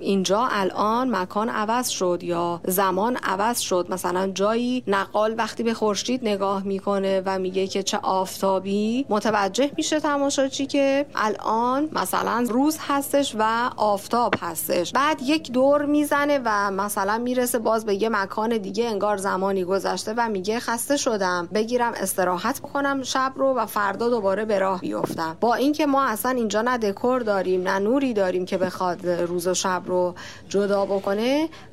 اینجا 0.00 0.48
الان 0.50 1.10
مکان 1.18 1.48
عوض 1.48 1.88
شد 1.88 2.18
یا 2.22 2.60
زمان 2.66 3.16
عوض 3.16 3.58
شد. 3.58 3.86
مثلا 3.90 4.30
جایی 4.34 4.84
نقال 4.86 5.34
وقتی 5.38 5.62
به 5.62 5.74
خورشید 5.74 6.24
نگاه 6.24 6.62
می‌کنه 6.62 7.22
و 7.26 7.38
میگه 7.38 7.66
که 7.66 7.82
چه 7.82 7.98
آفتابی 8.02 9.06
متوجه 9.08 9.70
میشه 9.76 10.00
تماشاچی 10.00 10.66
که 10.66 11.06
الان 11.14 11.88
مثلا 11.92 12.44
روز 12.48 12.78
هستش 12.88 13.36
و 13.38 13.70
آفتاب 13.76 14.34
هستش. 14.40 14.92
بعد 14.92 15.22
یک 15.22 15.52
دور 15.52 15.84
می‌زنه 15.84 16.40
و 16.44 16.70
مثلا 16.70 17.18
می‌رسه 17.18 17.58
باز 17.58 17.86
به 17.86 18.02
یه 18.02 18.08
مکان 18.08 18.58
دیگه 18.58 18.88
انگار 18.88 19.16
زمانی 19.16 19.64
گذشته 19.64 20.14
و 20.16 20.28
میگه 20.28 20.60
خسته 20.60 20.96
شدم. 20.96 21.48
بگیرم 21.54 21.92
استراحت 21.96 22.60
بکنم 22.60 23.02
شب 23.02 23.32
رو 23.36 23.54
و 23.54 23.66
فردا 23.66 24.08
دوباره 24.08 24.44
به 24.44 24.58
راه 24.58 24.80
بیفتم. 24.80 25.36
با 25.40 25.54
اینکه 25.54 25.86
ما 25.86 26.04
اصلا 26.04 26.30
اینجا 26.30 26.62
نه 26.62 26.78
دکور 26.78 27.20
داریم 27.20 27.68
نه 27.68 27.78
نوری 27.78 28.12
داریم 28.12 28.44
که 28.46 28.58
بخواد 28.58 29.06
روز 29.06 29.46
و 29.46 29.54
شب 29.54 29.82
رو 29.86 30.14
جدا 30.48 30.84
بکنه. 30.84 31.07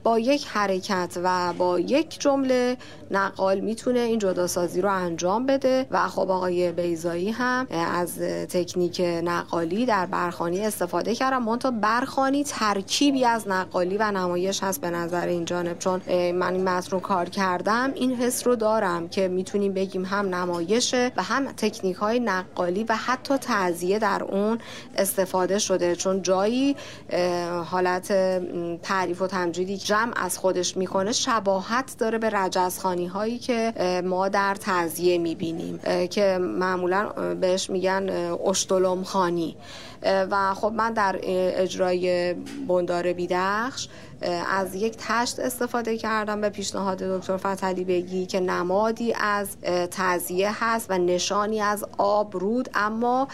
با 0.03 0.19
یک 0.19 0.47
حرکت 0.47 1.17
و 1.23 1.53
با 1.53 1.79
یک 1.79 2.19
جمله 2.19 2.77
نقال 3.11 3.59
می‌تونه 3.59 3.99
این 3.99 4.19
جداسازی 4.19 4.81
رو 4.81 4.89
انجام 4.89 5.45
بده 5.45 5.85
و 5.91 6.07
خب 6.07 6.31
آقای 6.31 6.71
بیزایی 6.71 7.31
هم 7.31 7.67
از 7.93 8.19
تکنیک 8.19 9.01
نقالی 9.23 9.85
در 9.85 10.05
برخانی 10.05 10.65
استفاده 10.65 11.15
کردم 11.15 11.43
منتها 11.43 11.71
برخانی 11.71 12.43
ترکیبی 12.43 13.25
از 13.25 13.47
نقالی 13.47 13.97
و 13.97 14.11
نمایش 14.11 14.63
هست 14.63 14.81
به 14.81 14.89
نظر 14.89 15.27
این 15.27 15.45
جانب. 15.45 15.79
چون 15.79 16.01
من 16.31 16.53
این 16.53 16.63
متن 16.63 16.91
رو 16.91 16.99
کار 16.99 17.29
کردم 17.29 17.91
این 17.95 18.15
حس 18.15 18.47
رو 18.47 18.55
دارم 18.55 19.07
که 19.09 19.27
می‌تونیم 19.27 19.73
بگیم 19.73 20.05
هم 20.05 20.35
نمایشه 20.35 21.11
و 21.17 21.23
هم 21.23 21.51
تکنیک 21.51 21.95
های 21.95 22.19
نقالی 22.19 22.83
و 22.83 22.95
حتی 22.95 23.37
تعذیه 23.37 23.99
در 23.99 24.23
اون 24.23 24.59
استفاده 24.97 25.59
شده. 25.59 25.95
چون 25.95 26.21
جایی 26.21 26.75
حالت 27.65 28.07
تعریف 28.81 29.21
تمجیدی 29.27 29.77
جمع 29.77 30.13
از 30.15 30.37
خودش 30.37 30.77
می‌کنه 30.77 31.11
شباهت 31.11 31.95
داره 31.97 32.17
به 32.17 32.29
رجزخانی 32.29 33.07
هایی 33.07 33.37
که 33.37 33.73
ما 34.05 34.29
در 34.29 34.55
تعذیه 34.55 35.17
می‌بینیم 35.17 35.79
که 36.09 36.37
معمولا 36.41 37.09
بهش 37.41 37.69
میگن 37.69 38.09
اشتلم 38.49 39.03
خانی 39.03 39.55
و 40.05 40.53
خب 40.53 40.71
من 40.71 40.93
در 40.93 41.19
اجرای 41.21 42.33
بندار 42.67 43.13
بیدخش 43.13 43.87
از 44.51 44.75
یک 44.75 44.95
تشت 44.99 45.39
استفاده 45.39 45.97
کردم 45.97 46.41
به 46.41 46.49
پیشنهاد 46.49 46.97
دکتر 46.97 47.37
فتلی 47.37 47.83
بگی 47.83 48.25
که 48.25 48.39
نمادی 48.39 49.13
از 49.13 49.57
تزیه 49.91 50.63
هست 50.63 50.91
و 50.91 50.97
نشانی 50.97 51.61
از 51.61 51.85
آب 51.97 52.37
رود 52.37 52.69
اما 52.73 53.27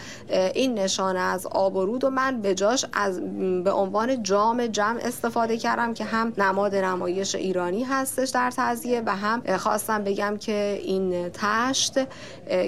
این 0.54 0.74
نشان 0.74 1.16
از 1.16 1.46
آب 1.46 1.76
و 1.76 1.84
رود 1.84 2.04
و 2.04 2.10
من 2.10 2.40
به 2.40 2.54
جاش 2.54 2.84
از 2.92 3.20
به 3.64 3.72
عنوان 3.72 4.22
جام 4.22 4.66
جمع 4.66 5.00
استفاده 5.02 5.56
کردم 5.56 5.94
که 5.94 6.04
هم 6.04 6.32
نماد 6.38 6.74
نمایش 6.74 7.34
ایرانی 7.34 7.84
هستش 7.84 8.28
در 8.28 8.50
تزیه 8.56 9.02
و 9.06 9.16
هم 9.16 9.56
خواستم 9.56 10.04
بگم 10.04 10.36
که 10.36 10.80
این 10.82 11.28
تشت 11.28 11.98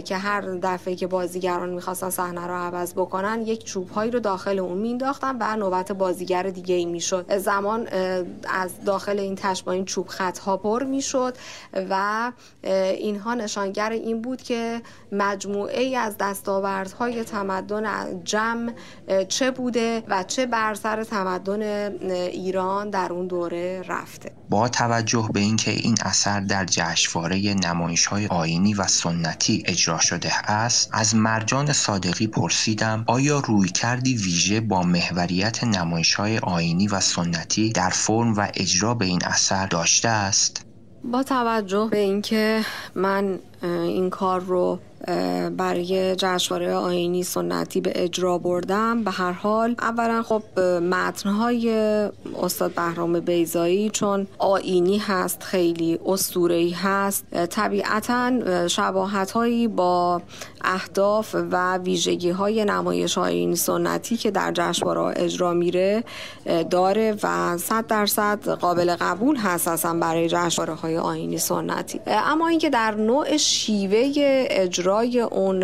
که 0.05 0.17
هر 0.17 0.41
دفعه 0.41 0.95
که 0.95 1.07
بازیگران 1.07 1.71
می‌خواستن 1.71 2.11
صحنه 2.11 2.47
رو 2.47 2.55
عوض 2.55 2.93
بکنن 2.95 3.43
یک 3.47 3.65
چوب 3.65 3.91
هایی 3.95 4.11
رو 4.11 4.21
داخل 4.21 4.59
اون 4.59 4.79
مینداختن 4.79 5.37
و 5.41 5.57
نوبت 5.57 5.93
بازیگر 5.93 6.43
دیگه 6.43 6.75
ای 6.75 6.85
می‌شد. 6.85 7.39
زمان 7.39 7.89
از 8.49 8.85
داخل 8.87 9.19
این 9.19 9.35
تش 9.35 9.63
با 9.63 9.73
این 9.73 9.85
چوب 9.85 10.09
خط 10.09 10.39
ها 10.39 10.57
پر 10.57 10.83
می‌شد 10.83 11.37
و 11.90 12.33
اینها 12.64 13.35
نشانگر 13.35 13.90
این 13.90 14.23
بود 14.23 14.42
که 14.42 14.83
مجموعه 15.12 15.81
ای 15.81 15.97
از 15.97 16.16
دستاوردهای 16.21 17.25
تمدن 17.25 17.85
جمع 18.25 18.73
چه 19.29 19.51
بوده 19.51 20.03
و 20.09 20.23
چه 20.23 20.47
بر 20.47 20.75
سر 20.75 21.05
تمدن 21.05 21.62
ایران 22.12 22.90
در 22.90 23.12
اون 23.12 23.27
دوره 23.27 23.83
رفته. 23.88 24.33
با 24.51 24.68
توجه 24.68 25.29
به 25.33 25.40
اینکه 25.40 25.71
این 25.71 25.95
اثر 26.03 26.40
در 26.40 26.64
جشنواره 26.64 27.55
نمایش 27.55 28.07
های 28.07 28.27
آینی 28.27 28.75
و 28.75 28.87
سنتی 28.87 29.62
اجرا 29.66 29.99
شده 29.99 30.51
است 30.51 30.90
از 30.92 31.14
مرجان 31.14 31.73
صادقی 31.73 32.27
پرسیدم 32.27 33.05
آیا 33.07 33.38
روی 33.38 33.68
کردی 33.85 34.16
ویژه 34.16 34.61
با 34.61 34.83
محوریت 34.83 35.64
نمایش 35.64 36.14
های 36.14 36.38
آینی 36.38 36.88
و 36.88 37.01
سنتی 37.01 37.73
در 37.73 37.88
فرم 37.88 38.35
و 38.37 38.49
اجرا 38.55 38.94
به 38.94 39.05
این 39.05 39.25
اثر 39.25 39.66
داشته 39.66 40.09
است؟ 40.09 40.66
با 41.05 41.23
توجه 41.23 41.88
به 41.90 41.99
اینکه 41.99 42.64
من 42.94 43.38
این 43.62 44.11
کار 44.11 44.40
رو 44.40 44.79
برای 45.57 46.17
جشنواره 46.17 46.75
آینی 46.75 47.23
سنتی 47.23 47.81
به 47.81 47.93
اجرا 47.95 48.38
بردم. 48.38 49.05
به 49.05 49.11
هر 49.11 49.33
حال 49.33 49.75
اولا 49.79 50.23
خب 50.23 50.61
متنهای 50.61 51.71
استاد 52.43 52.75
بهرام 52.75 53.21
بیزایی 53.21 53.90
چون 53.90 54.27
آینی 54.38 54.99
هست 54.99 55.43
خیلی 55.43 55.99
اسطوره‌ای 56.07 56.71
هست. 56.71 57.47
طبیعتا 57.51 58.33
شباهت 58.69 59.31
هایی 59.31 59.69
با 59.69 60.23
اهداف 60.64 61.37
و 61.51 61.79
ویژگی 61.79 62.31
های 62.31 62.64
نمایش 62.64 63.19
آینی 63.19 63.57
سنتی 63.57 64.17
که 64.17 64.31
در 64.31 64.53
جشنواره 64.53 65.14
اجرا 65.17 65.53
میره 65.53 66.05
داره 66.71 67.17
و 67.23 67.59
صد 67.59 67.87
درصد 67.87 68.49
قابل 68.49 68.97
قبول 69.01 69.37
هست 69.37 69.69
اصلا 69.69 69.99
برای 69.99 70.29
جشنواره 70.29 70.75
های 70.75 70.99
آینی 70.99 71.38
سنتی. 71.38 72.01
اما 72.07 72.49
اینکه 72.49 72.71
در 72.71 72.95
نوع 72.95 73.37
شیوه 73.37 74.12
اجرای 74.94 75.20
اون 75.20 75.61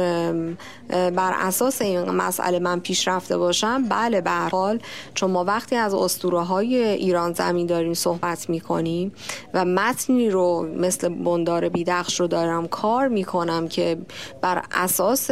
بر 0.89 1.33
اساس 1.35 1.83
این 1.83 2.11
مسئله 2.11 2.59
من 2.59 2.81
پیش 2.81 3.09
رفته 3.09 3.39
باشم 3.39 3.85
بله 3.89 4.21
به 4.21 4.31
حال 4.31 4.79
چون 5.15 5.31
ما 5.31 5.45
وقتی 5.45 5.77
از 5.77 5.95
اسطوره 5.95 6.41
های 6.41 6.75
ایران 6.85 7.33
زمین 7.33 7.67
داریم 7.67 7.95
صحبت 7.95 8.51
می‌کنیم 8.51 9.13
و 9.55 9.65
متنی 9.65 10.31
رو 10.31 10.69
مثل 10.79 11.09
بندار 11.09 11.69
بیدخش 11.69 12.21
رو 12.21 12.27
دارم 12.27 12.69
کار 12.69 13.09
می‌کنم 13.09 13.69
که 13.69 13.99
بر 14.41 14.63
اساس 14.73 15.31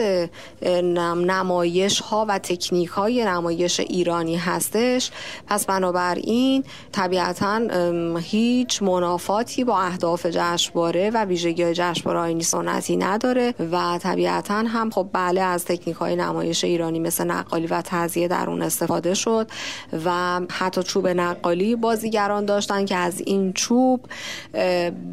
نمایش 0.63 2.01
ها 2.01 2.27
و 2.29 2.39
تکنیک 2.39 2.89
های 2.89 3.25
نمایش 3.25 3.81
ایرانی 3.81 4.37
هستش 4.37 5.11
پس 5.47 5.67
بنابراین 5.67 6.65
طبیعتا 6.93 7.61
هیچ 8.19 8.83
منافاتی 8.83 9.65
با 9.65 9.81
اهداف 9.81 10.27
جشنواره 10.27 11.11
و 11.11 11.25
ویژگی 11.25 11.75
جشنواره 11.75 12.19
آینی 12.19 12.43
سنتی 12.43 12.97
نداره 12.97 13.55
و 13.73 13.88
طبیعتا 13.97 14.55
هم 14.55 14.91
خب 14.91 15.07
بله 15.13 15.41
از 15.41 15.65
تکنیک 15.65 15.97
های 15.97 16.17
نمایش 16.17 16.65
ایرانی 16.65 16.99
مثل 16.99 17.25
نقالی 17.25 17.67
و 17.67 17.83
تزیه 17.85 18.29
در 18.29 18.51
اون 18.51 18.63
استفاده 18.63 19.15
شد 19.15 19.51
و 20.05 20.41
حتی 20.51 20.83
چوب 20.83 21.09
نقالی 21.09 21.77
بازیگران 21.77 22.45
داشتن 22.45 22.85
که 22.85 22.97
از 22.97 23.23
این 23.27 23.53
چوب 23.53 24.01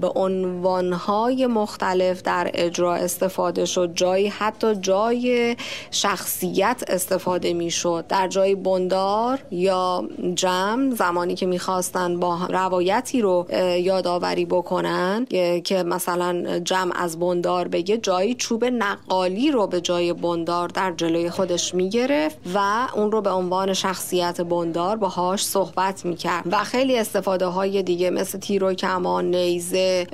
به 0.01 0.07
عنوانهای 0.15 1.47
مختلف 1.47 2.21
در 2.21 2.51
اجرا 2.53 2.95
استفاده 2.95 3.65
شد. 3.65 3.93
جایی 3.93 4.27
حتی 4.27 4.75
جای 4.75 5.55
شخصیت 5.91 6.83
استفاده 6.87 7.53
می 7.53 7.71
شد 7.71 8.05
در 8.09 8.27
جای 8.27 8.55
بندار 8.55 9.39
یا 9.51 10.03
جمع 10.35 10.95
زمانی 10.95 11.35
که 11.35 11.45
می‌خواستن 11.45 12.19
با 12.19 12.37
روایتی 12.49 13.21
رو 13.21 13.47
یادآوری 13.79 14.45
بکنن 14.45 15.25
که 15.63 15.83
مثلا 15.83 16.59
جمع 16.59 16.91
از 16.95 17.19
بندار 17.19 17.67
بگه 17.67 17.97
جایی 17.97 18.33
چوب 18.33 18.64
نقالی 18.69 19.51
رو 19.51 19.67
به 19.67 19.81
جای 19.81 20.13
بندار 20.13 20.67
در 20.67 20.93
جلوی 20.97 21.29
خودش 21.29 21.73
می‌گرفت 21.73 22.37
و 22.53 22.87
اون 22.95 23.11
رو 23.11 23.21
به 23.21 23.29
عنوان 23.29 23.73
شخصیت 23.73 24.41
بندار 24.41 24.97
باهاش 24.97 25.45
صحبت 25.45 26.05
می‌کرد 26.05 26.43
و 26.51 26.63
خیلی 26.63 26.97
استفاده 26.97 27.45
های 27.45 27.83
دیگه 27.83 28.09
مثل 28.09 28.39
تیر 28.39 28.63
و 28.63 28.73
کمان 28.73 29.25
نیزه 29.25 30.07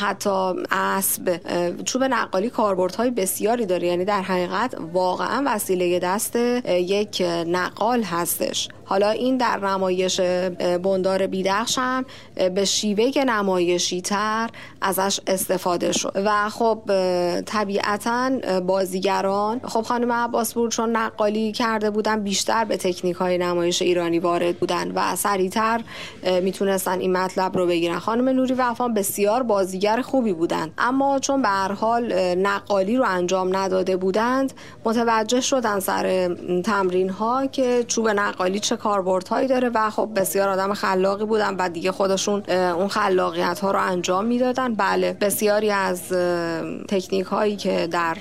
حتی 0.00 0.52
اسب 0.70 1.40
چوب 1.84 2.04
نقالی 2.04 2.50
کاربردهای 2.50 3.10
بسیاری 3.10 3.66
داره. 3.66 3.86
یعنی 3.86 4.04
در 4.04 4.22
حقیقت 4.22 4.74
واقعا 4.92 5.42
وسیله 5.46 5.98
دست 5.98 6.36
یک 6.66 7.22
نقال 7.46 8.02
هستش. 8.02 8.68
حالا 8.90 9.10
این 9.10 9.36
در 9.36 9.56
نمایش 9.56 10.20
بندار 10.82 11.26
بیدخش 11.26 11.78
هم 11.78 12.04
به 12.54 12.64
شیوه 12.64 13.24
نمایشی 13.24 14.00
تر 14.00 14.50
ازش 14.80 15.20
استفاده 15.26 15.92
شد. 15.92 16.12
و 16.14 16.48
خب 16.48 16.78
طبیعتا 17.46 18.30
بازیگران 18.66 19.60
خب 19.64 19.82
خانم 19.82 20.12
عباس 20.12 20.54
بود 20.54 20.70
چون 20.70 20.96
نقالی 20.96 21.52
کرده 21.52 21.90
بودن 21.90 22.20
بیشتر 22.24 22.64
به 22.64 22.76
تکنیک 22.76 23.16
های 23.16 23.38
نمایش 23.38 23.82
ایرانی 23.82 24.18
وارد 24.18 24.56
بودن 24.56 24.92
و 24.94 25.16
سریعتر 25.16 25.80
می‌تونستن 26.42 27.00
این 27.00 27.12
مطلب 27.12 27.56
رو 27.56 27.66
بگیرن. 27.66 27.98
خانم 27.98 28.28
نوری 28.28 28.54
وفان 28.54 28.94
بسیار 28.94 29.42
بازیگر 29.42 30.02
خوبی 30.02 30.32
بودند 30.32 30.72
اما 30.78 31.18
چون 31.18 31.42
به 31.42 31.48
هر 31.48 31.72
حال 31.72 32.12
نقالی 32.34 32.96
رو 32.96 33.04
انجام 33.04 33.56
نداده 33.56 33.96
بودند 33.96 34.52
متوجه 34.84 35.40
شدن 35.40 35.80
سر 35.80 36.36
تمرین 36.64 37.10
ها 37.10 37.46
که 37.46 37.84
چوب 37.88 38.08
نقالی 38.08 38.60
چه 38.60 38.76
کاربردهایی 38.82 39.48
داره 39.48 39.70
و 39.74 39.90
خب 39.90 40.08
بسیار 40.16 40.48
آدم 40.48 40.74
خلاقی 40.74 41.24
بودن 41.24 41.56
و 41.56 41.68
دیگه 41.68 41.92
خودشون 41.92 42.42
اون 42.50 42.88
خلاقیت 42.88 43.60
ها 43.60 43.70
رو 43.70 43.78
انجام 43.80 44.24
می‌دادن. 44.24 44.74
بله 44.74 45.12
بسیاری 45.12 45.70
از 45.70 46.08
تکنیک 46.88 47.26
هایی 47.26 47.56
که 47.56 47.86
در 47.86 48.16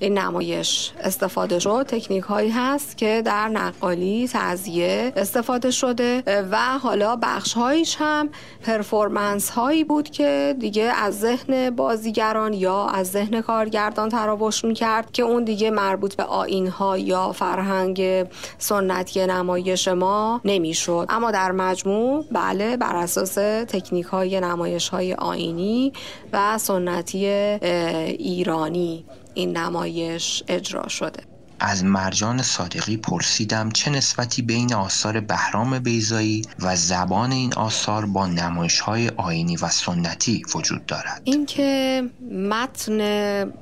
این 0.00 0.18
نمایش 0.18 0.92
استفاده 1.00 1.58
شد. 1.58 1.86
تکنیک 1.88 2.24
هایی 2.24 2.50
هست 2.50 2.96
که 2.96 3.22
در 3.24 3.48
نقالی 3.48 4.28
تزیه 4.32 5.12
استفاده 5.16 5.70
شده 5.70 6.22
و 6.50 6.78
حالا 6.78 7.16
بخش 7.22 7.52
هایش 7.52 7.96
هم 7.98 8.28
پرفورمنس 8.62 9.50
هایی 9.50 9.84
بود 9.84 10.10
که 10.10 10.56
دیگه 10.58 10.82
از 10.82 11.20
ذهن 11.20 11.70
بازیگران 11.70 12.52
یا 12.52 12.86
از 12.86 13.10
ذهن 13.10 13.40
کارگردان 13.40 14.08
تراوش 14.08 14.64
کرد 14.64 15.12
که 15.12 15.22
اون 15.22 15.44
دیگه 15.44 15.70
مربوط 15.70 16.14
به 16.14 16.22
آین 16.22 16.68
ها 16.68 16.98
یا 16.98 17.32
فرهنگ 17.32 18.26
سنتی 18.58 19.26
نمایش 19.26 19.88
ما 19.88 20.40
نمی‌شد. 20.44 21.06
اما 21.08 21.30
در 21.30 21.52
مجموع 21.52 22.24
بله 22.32 22.76
بر 22.76 22.96
اساس 22.96 23.34
تکنیک 23.68 24.06
های 24.06 24.40
نمایش 24.40 24.88
های 24.88 25.14
آینی 25.14 25.92
و 26.32 26.58
سنتی 26.58 27.26
ایرانی. 27.26 29.04
این 29.38 29.56
نمایش 29.56 30.42
اجرا 30.48 30.88
شده. 30.88 31.22
از 31.60 31.84
مرجان 31.84 32.42
صادقی 32.42 32.96
پرسیدم 32.96 33.70
چه 33.70 33.90
نسبتی 33.90 34.42
بین 34.42 34.74
آثار 34.74 35.20
بهرام 35.20 35.78
بیزایی 35.78 36.42
و 36.58 36.76
زبان 36.76 37.32
این 37.32 37.54
آثار 37.54 38.06
با 38.06 38.26
نمایش 38.26 38.80
های 38.80 39.08
آینی 39.16 39.56
و 39.56 39.68
سنتی 39.68 40.42
وجود 40.54 40.86
دارد؟ 40.86 41.20
اینکه 41.24 42.02
متن 42.50 43.52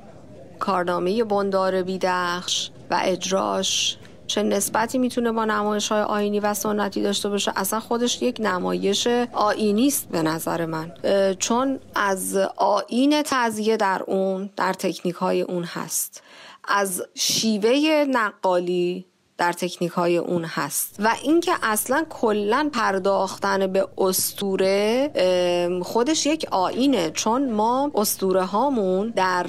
کارنامه 0.59 1.23
بندار 1.23 1.83
بیدخش 1.83 2.69
و 2.91 2.99
اجراش 3.03 3.97
چه 4.27 4.43
نسبتی 4.43 4.97
می‌تونه 4.97 5.31
با 5.31 5.45
نمایش 5.45 5.91
های 5.91 6.01
آینی 6.01 6.39
و 6.39 6.53
سنتی 6.53 7.01
داشته 7.01 7.29
باشه؟ 7.29 7.51
اصلا 7.55 7.79
خودش 7.79 8.21
یک 8.21 8.37
نمایش 8.39 9.07
آینی 9.31 9.87
است 9.87 10.09
به 10.09 10.21
نظر 10.21 10.65
من. 10.65 10.91
چون 11.39 11.79
از 11.95 12.35
آین 12.55 13.21
تزیه 13.25 13.77
در 13.77 14.03
اون 14.07 14.49
در 14.55 14.73
تکنیک 14.73 15.15
های 15.15 15.41
اون 15.41 15.63
هست. 15.63 16.23
از 16.67 17.03
شیوه 17.15 18.05
نقالی 18.09 19.05
در 19.37 19.53
تکنیک 19.53 19.91
های 19.91 20.17
اون 20.17 20.45
هست. 20.45 20.95
و 20.99 21.15
اینکه 21.23 21.51
اصلا 21.63 22.05
کلا 22.09 22.69
پرداختن 22.73 23.67
به 23.67 23.87
استوره 23.97 25.09
خودش 25.83 26.25
یک 26.25 26.45
آینه 26.51 27.11
چون 27.11 27.51
ما 27.51 27.91
استوره 27.95 28.43
هامون 28.43 29.13
در 29.15 29.47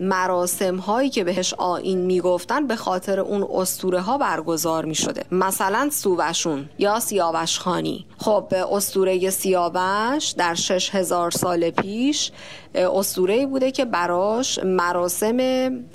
مراسم 0.00 0.76
هایی 0.76 1.10
که 1.10 1.24
بهش 1.24 1.54
آین 1.54 1.98
می‌گفتن 1.98 2.66
به 2.66 2.76
خاطر 2.76 3.20
اون 3.20 3.46
استوره 3.54 4.00
ها 4.00 4.18
برگزار 4.18 4.84
می 4.84 4.94
شده 4.94 5.24
مثلا 5.32 5.88
سووشون 5.92 6.68
یا 6.78 7.00
سیاوش 7.00 7.58
خانی 7.58 8.06
خب 8.18 8.54
استوره 8.72 9.30
سیاوش 9.30 10.34
در 10.36 10.54
شش 10.54 10.94
هزار 10.94 11.30
سال 11.30 11.70
پیش 11.70 12.30
اسطوره 12.74 13.46
بوده 13.46 13.70
که 13.70 13.84
براش 13.84 14.58
مراسم 14.58 15.38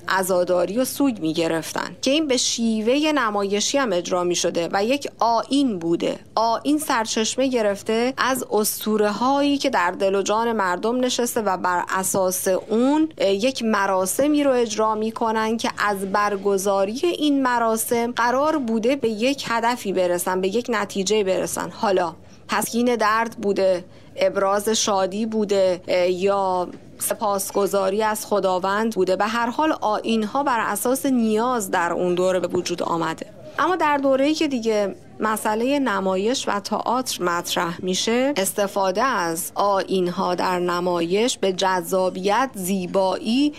عزاداری 0.08 0.78
و 0.78 0.86
سوگ 0.86 1.20
می 1.20 1.34
گرفتن 1.34 1.96
که 2.02 2.12
این 2.12 2.28
به 2.28 2.38
شیوه 2.38 3.12
نمایشی 3.12 3.78
هم 3.78 3.94
اجرا 3.94 4.24
می 4.24 4.36
شده 4.36 4.70
و 4.72 4.84
یک 4.84 5.10
آین 5.20 5.80
بوده. 5.80 6.20
آین 6.36 6.78
سرچشمه 6.78 7.48
گرفته 7.48 8.14
از 8.18 8.46
اسطوره 8.52 9.12
هایی 9.12 9.58
که 9.58 9.70
در 9.70 9.92
دل 9.92 10.16
و 10.16 10.22
جان 10.22 10.52
مردم 10.52 11.00
نشسته 11.00 11.42
و 11.42 11.58
بر 11.58 11.84
اساس 11.90 12.48
اون 12.48 13.10
یک 13.22 13.64
مراسمی 13.64 14.44
رو 14.44 14.52
اجرا 14.52 14.96
می 14.96 15.12
کنن 15.12 15.58
که 15.58 15.70
از 15.78 16.12
برگزاری 16.12 17.02
این 17.04 17.42
مراسم 17.44 18.12
قرار 18.12 18.58
بوده 18.58 18.96
به 18.96 19.10
یک 19.10 19.46
هدفی 19.48 19.94
برسن 19.94 20.42
به 20.42 20.48
یک 20.48 20.66
نتیجه 20.70 21.24
برسن. 21.24 21.70
حالا 21.70 22.16
تسکین 22.48 22.96
درد 22.96 23.38
بوده. 23.42 23.84
ابراز 24.16 24.70
شادی 24.70 25.26
بوده 25.26 25.82
یا 26.10 26.68
سپاسگزاری 27.00 28.04
از 28.04 28.26
خداوند 28.26 28.96
بوده. 28.96 29.16
به 29.16 29.26
هر 29.26 29.50
حال 29.50 29.72
آینها 29.82 30.44
بر 30.44 30.60
اساس 30.60 31.06
نیاز 31.06 31.72
در 31.72 31.94
اون 31.94 32.16
دوره 32.16 32.40
به 32.40 32.48
وجود 32.48 32.84
آمده. 32.84 33.26
اما 33.60 33.76
در 33.76 33.98
دوره‌ای 33.98 34.34
که 34.34 34.48
دیگه 34.48 34.96
مسئله 35.20 35.80
نمایش 35.80 36.48
و 36.48 36.60
تئاتر 36.60 37.24
مطرح 37.24 37.86
میشه 37.86 38.34
استفاده 38.38 39.04
از 39.04 39.52
آینها 39.56 40.36
در 40.36 40.60
نمایش 40.60 41.38
به 41.38 41.54
جذابیت 41.54 42.50
زیبایی 42.54 43.54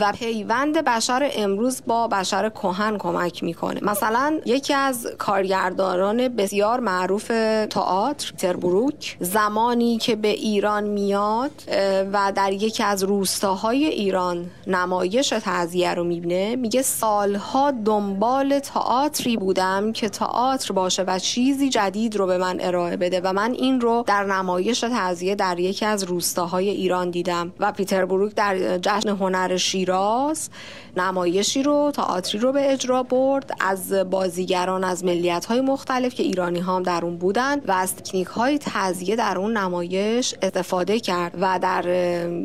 و 0.00 0.12
پیوند 0.12 0.84
بشر 0.84 1.30
امروز 1.34 1.82
با 1.86 2.08
بشر 2.08 2.48
کهن 2.48 2.98
کمک 2.98 3.42
می‌کنه. 3.42 3.80
مثلا 3.84 4.40
یکی 4.46 4.74
از 4.74 5.08
کارگردانان 5.18 6.28
بسیار 6.28 6.80
معروف 6.80 7.26
تئاتر 7.70 8.32
تربروک 8.38 9.16
زمانی 9.20 9.98
که 9.98 10.16
به 10.16 10.28
ایران 10.28 10.84
میاد 10.84 11.50
و 12.12 12.32
در 12.34 12.52
یکی 12.52 12.82
از 12.82 13.02
روستاهای 13.02 13.84
ایران 13.84 14.50
نمایش 14.66 15.28
تعذیه 15.28 15.94
رو 15.94 16.04
می‌بینه 16.04 16.56
میگه 16.56 16.82
سالها 16.82 17.70
دنبال 17.70 18.58
تئاتری 18.58 19.31
بودم 19.36 19.92
که 19.92 20.08
تئاتر 20.08 20.74
باشه 20.74 21.02
و 21.02 21.18
چیزی 21.18 21.68
جدید 21.68 22.16
رو 22.16 22.26
به 22.26 22.38
من 22.38 22.56
ارائه 22.60 22.96
بده 22.96 23.20
و 23.24 23.32
من 23.32 23.52
این 23.52 23.80
رو 23.80 24.04
در 24.06 24.24
نمایش 24.24 24.80
تعذیه 24.80 25.34
در 25.34 25.58
یکی 25.58 25.86
از 25.86 26.04
روستاهای 26.04 26.68
ایران 26.68 27.10
دیدم 27.10 27.52
و 27.60 27.72
پیتر 27.72 28.04
بروک 28.04 28.34
در 28.34 28.78
جشن 28.78 29.08
هنر 29.08 29.56
شیراز 29.56 30.50
نمایشی 30.96 31.62
رو 31.62 31.92
تئاتری 31.94 32.38
رو 32.38 32.52
به 32.52 32.72
اجرا 32.72 33.02
برد 33.02 33.56
از 33.60 33.92
بازیگران 33.92 34.84
از 34.84 35.04
ملیت 35.04 35.44
های 35.44 35.60
مختلف 35.60 36.14
که 36.14 36.22
ایرانی 36.22 36.60
هم 36.60 36.82
در 36.82 37.04
اون 37.04 37.16
بودن 37.16 37.60
و 37.60 37.72
از 37.72 37.96
تکنیک 37.96 38.26
های 38.26 38.58
تعذیه 38.58 39.16
در 39.16 39.38
اون 39.38 39.56
نمایش 39.56 40.34
استفاده 40.42 41.00
کرد 41.00 41.34
و 41.40 41.58
در 41.62 41.88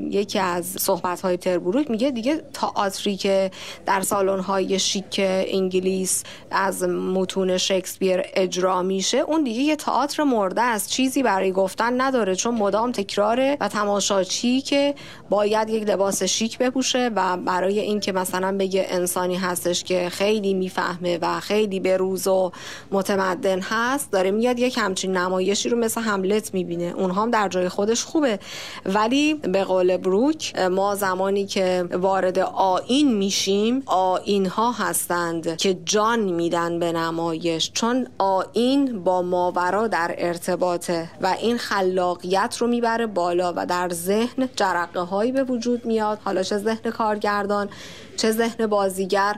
یکی 0.10 0.40
از 0.40 0.66
صحبت 0.66 1.22
های 1.22 1.38
تربروک 1.38 1.92
میگه 1.92 2.12
دیگه 2.12 2.42
تئاتری 2.54 3.18
که 3.18 3.52
در 3.86 4.02
سالن 4.02 4.40
های 4.40 4.80
شیک 4.80 5.16
انگلیس 5.20 6.24
از 6.52 6.77
متون 6.84 7.58
شکسپیر 7.58 8.22
اجرا 8.34 8.82
میشه 8.82 9.18
اون 9.18 9.44
دیگه 9.44 9.62
یه 9.62 9.76
تئاتر 9.76 10.24
مرده 10.24 10.62
است. 10.62 10.90
چیزی 10.90 11.24
برای 11.24 11.52
گفتن 11.52 12.02
نداره 12.02 12.36
چون 12.36 12.56
مدام 12.56 12.92
تکراره 12.92 13.58
و 13.60 13.68
تماشاچی 13.68 14.62
که 14.62 14.96
باید 15.30 15.70
یک 15.70 15.90
لباس 15.90 16.24
شیک 16.24 16.58
بپوشه 16.58 17.12
و 17.16 17.38
برای 17.38 17.80
اینکه 17.80 18.12
مثلا 18.12 18.58
بگه 18.58 18.86
انسانی 18.90 19.36
هستش 19.36 19.84
که 19.84 20.10
خیلی 20.10 20.54
می‌فهمه 20.54 21.20
و 21.22 21.40
خیلی 21.40 21.80
بروز 21.80 22.28
و 22.28 22.52
متمدن 22.92 23.60
هست 23.60 24.12
داره 24.12 24.32
میاد 24.32 24.60
یک 24.60 24.78
همچین 24.78 25.18
نمایشی 25.18 25.70
رو 25.70 25.78
مثل 25.78 26.02
هملت 26.02 26.54
می‌بینه. 26.54 26.94
اونها 26.98 27.22
هم 27.22 27.32
در 27.32 27.48
جای 27.48 27.70
خودش 27.70 28.04
خوبه. 28.04 28.40
ولی 28.86 29.34
به 29.34 29.64
قول 29.64 29.98
بروک 29.98 30.60
ما 30.60 30.96
زمانی 30.96 31.46
که 31.46 31.86
وارد 31.92 32.40
آین 32.40 33.14
میشیم 33.14 33.84
آین 33.86 34.46
ها 34.46 34.72
هستند 34.72 35.58
که 35.58 35.78
جان 35.86 36.20
میدن 36.20 36.67
به 36.70 36.92
نمایش 36.92 37.72
چون 37.74 38.08
این 38.54 39.04
با 39.04 39.22
ماورا 39.22 39.88
در 39.88 40.16
ارتباطه 40.18 41.10
و 41.22 41.36
این 41.42 41.58
خلاقیت 41.58 42.58
رو 42.60 42.68
می‌بره 42.68 43.08
بالا 43.08 43.54
و 43.56 43.66
در 43.66 43.90
ذهن 43.90 44.50
جرقه 44.56 45.00
هایی 45.00 45.32
به 45.32 45.44
وجود 45.44 45.86
میاد. 45.86 46.20
حالا 46.26 46.44
چه 46.44 46.58
ذهن 46.58 46.92
کارگردان 46.92 47.70
چه 48.18 48.32
ذهن 48.32 48.68
بازیگر 48.68 49.36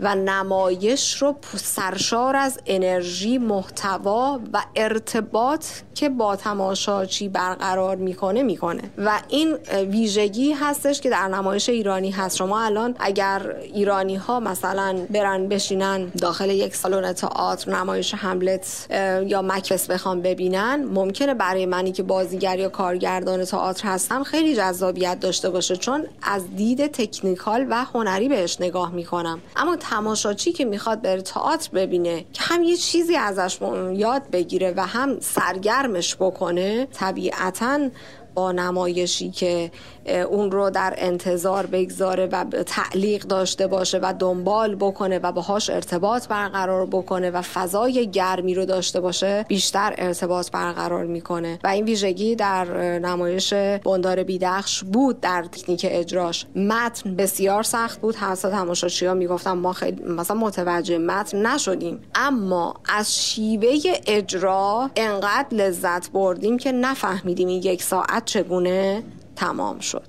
و 0.00 0.14
نمایش 0.14 1.22
رو 1.22 1.36
سرشار 1.56 2.36
از 2.36 2.58
انرژی 2.66 3.38
محتوا 3.38 4.40
و 4.52 4.62
ارتباط 4.76 5.66
که 5.94 6.08
با 6.08 6.36
تماشاچی 6.36 7.28
برقرار 7.28 7.96
می‌کنه 7.96 8.42
می‌کنه. 8.42 8.82
و 8.98 9.20
این 9.28 9.54
ویژگی 9.90 10.52
هستش 10.52 11.00
که 11.00 11.10
در 11.10 11.28
نمایش 11.28 11.68
ایرانی 11.68 12.10
هست. 12.10 12.36
شما 12.36 12.60
الان 12.60 12.94
اگر 12.98 13.56
ایرانی 13.62 14.16
ها 14.16 14.40
مثلا 14.40 14.96
برن 15.10 15.48
بشینن 15.48 16.04
داخل 16.04 16.50
یک 16.50 16.76
سالن 16.76 17.12
تئاتر 17.12 17.76
نمایش 17.76 18.14
هم 18.14 18.30
هملت 18.30 18.86
یا 19.26 19.42
مکبس 19.42 19.86
بخوام 19.90 20.22
ببینن 20.22 20.84
ممکنه 20.84 21.34
برای 21.34 21.66
منی 21.66 21.92
که 21.92 22.02
بازیگر 22.02 22.58
یا 22.58 22.68
کارگردان 22.68 23.44
تئاتر 23.44 23.88
هستم 23.88 24.22
خیلی 24.22 24.56
جذابیت 24.56 25.20
داشته 25.20 25.50
باشه. 25.50 25.76
چون 25.76 26.04
از 26.22 26.56
دید 26.56 26.86
تکنیکال 26.86 27.66
و 27.70 27.84
هنری 27.84 28.21
بهش 28.28 28.56
نگاه 28.60 28.92
می‌کنم. 28.92 29.40
اما 29.56 29.76
تماشاچی 29.76 30.52
که 30.52 30.64
می‌خواد 30.64 31.02
بره 31.02 31.22
تئاتر 31.22 31.70
ببینه 31.74 32.24
که 32.32 32.42
هم 32.42 32.62
یه 32.62 32.76
چیزی 32.76 33.16
ازش 33.16 33.58
یاد 33.94 34.30
بگیره 34.30 34.74
و 34.76 34.86
هم 34.86 35.20
سرگرمش 35.20 36.16
بکنه 36.16 36.86
طبیعتا 36.86 37.88
با 38.34 38.52
نمایشی 38.52 39.30
که 39.30 39.70
اون 40.30 40.50
رو 40.50 40.70
در 40.70 40.94
انتظار 40.96 41.66
بگذاره 41.66 42.26
و 42.26 42.44
تعلیق 42.66 43.22
داشته 43.22 43.66
باشه 43.66 43.98
و 43.98 44.14
دنبال 44.18 44.74
بکنه 44.74 45.18
و 45.18 45.32
باهاش 45.32 45.70
ارتباط 45.70 46.28
برقرار 46.28 46.86
بکنه 46.86 47.30
و 47.30 47.42
فضای 47.42 48.10
گرمی 48.10 48.54
رو 48.54 48.64
داشته 48.64 49.00
باشه 49.00 49.44
بیشتر 49.48 49.94
ارتباط 49.98 50.50
برقرار 50.50 51.04
می‌کنه. 51.04 51.58
و 51.64 51.68
این 51.68 51.84
ویژگی 51.84 52.36
در 52.36 52.64
نمایش 52.98 53.54
بندار 53.54 54.22
بیدخش 54.22 54.84
بود 54.84 55.20
در 55.20 55.44
تکنیک 55.52 55.86
اجراش. 55.90 56.46
متن 56.56 57.16
بسیار 57.16 57.62
سخت 57.62 58.00
بود. 58.00 58.14
حتی 58.14 58.48
تماشاچی 58.48 59.06
ها 59.06 59.14
می‌گفتم 59.14 59.58
ما 59.58 59.72
خیلی 59.72 60.04
مثلا 60.04 60.36
متوجه 60.36 60.98
متن 60.98 61.46
نشدیم. 61.46 62.00
اما 62.14 62.74
از 62.88 63.16
شیوه 63.16 63.76
اجرا 64.06 64.90
انقدر 64.96 65.46
لذت 65.52 66.10
بردیم 66.10 66.58
که 66.58 66.72
نفهمیدیم 66.72 67.48
این 67.48 67.62
یک 67.62 67.82
ساعت 67.82 68.21
چگونه 68.24 69.02
تمام 69.36 69.78
شد. 69.78 70.08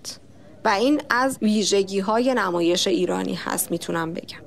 و 0.66 0.70
این 0.70 1.02
از 1.10 1.38
ویژگی 1.42 2.00
های 2.00 2.34
نمایش 2.34 2.88
ایرانی 2.88 3.36
هست 3.36 3.72
می‌تونم 3.72 4.14
بگم. 4.14 4.40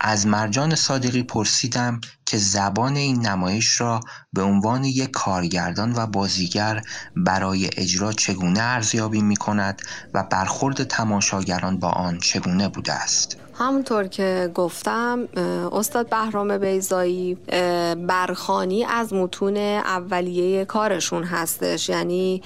از 0.00 0.26
مرجان 0.26 0.74
صادقی 0.74 1.22
پرسیدم 1.22 2.00
که 2.26 2.38
زبان 2.38 2.96
این 2.96 3.26
نمایش 3.26 3.80
را 3.80 4.00
به 4.32 4.42
عنوان 4.42 4.84
یک 4.84 5.10
کارگردان 5.10 5.92
و 5.96 6.06
بازیگر 6.06 6.82
برای 7.16 7.70
اجرا 7.76 8.12
چگونه 8.12 8.60
ارزیابی 8.62 9.22
می 9.22 9.36
کند 9.36 9.82
و 10.14 10.22
برخورد 10.22 10.84
تماشاگران 10.84 11.78
با 11.78 11.88
آن 11.88 12.18
چگونه 12.18 12.68
بوده 12.68 12.92
است؟ 12.92 13.36
همونطور 13.58 14.06
که 14.06 14.50
گفتم 14.54 15.28
استاد 15.72 16.08
بهرام 16.08 16.58
بیزایی 16.58 17.34
برخانی 18.06 18.84
از 18.84 19.12
متون 19.12 19.56
اولیه 19.56 20.64
کارشون 20.64 21.24
هستش. 21.24 21.88
یعنی 21.88 22.42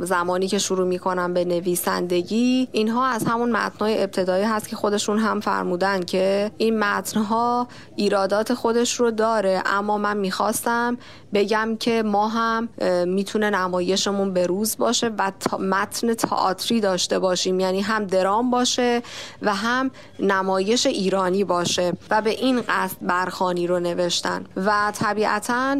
زمانی 0.00 0.48
که 0.48 0.58
شروع 0.58 0.86
می‌کنن 0.86 1.34
به 1.34 1.44
نویسندگی 1.44 2.68
اینها 2.72 3.06
از 3.06 3.24
همون 3.24 3.52
متنهای 3.52 4.02
ابتدایی 4.02 4.44
هست 4.44 4.68
که 4.68 4.76
خودشون 4.76 5.18
هم 5.18 5.40
فرمودن 5.40 6.02
که 6.02 6.50
این 6.58 6.78
متنها 6.78 7.68
ایرادات 7.96 8.54
خودش 8.54 8.94
رو 8.94 9.10
داره. 9.10 9.62
اما 9.66 9.98
من 9.98 10.16
می‌خواستم 10.16 10.98
بگم 11.34 11.76
که 11.80 12.02
ما 12.02 12.28
هم 12.28 12.68
می‌تونه 13.06 13.50
نمایشمون 13.50 14.32
به 14.32 14.46
روز 14.46 14.76
باشه 14.78 15.10
و 15.18 15.32
متن 15.58 16.14
تئاتری 16.14 16.80
داشته 16.80 17.18
باشیم. 17.18 17.60
یعنی 17.60 17.80
هم 17.80 18.04
درام 18.04 18.50
باشه 18.50 19.02
و 19.42 19.54
هم 19.54 19.90
نمایش 20.18 20.86
ایرانی 20.86 21.44
باشه 21.44 21.92
و 22.10 22.22
به 22.22 22.30
این 22.30 22.60
قصد 22.60 22.96
برخانی 23.02 23.66
رو 23.66 23.80
نوشتن. 23.80 24.44
و 24.56 24.92
طبیعتا 24.94 25.76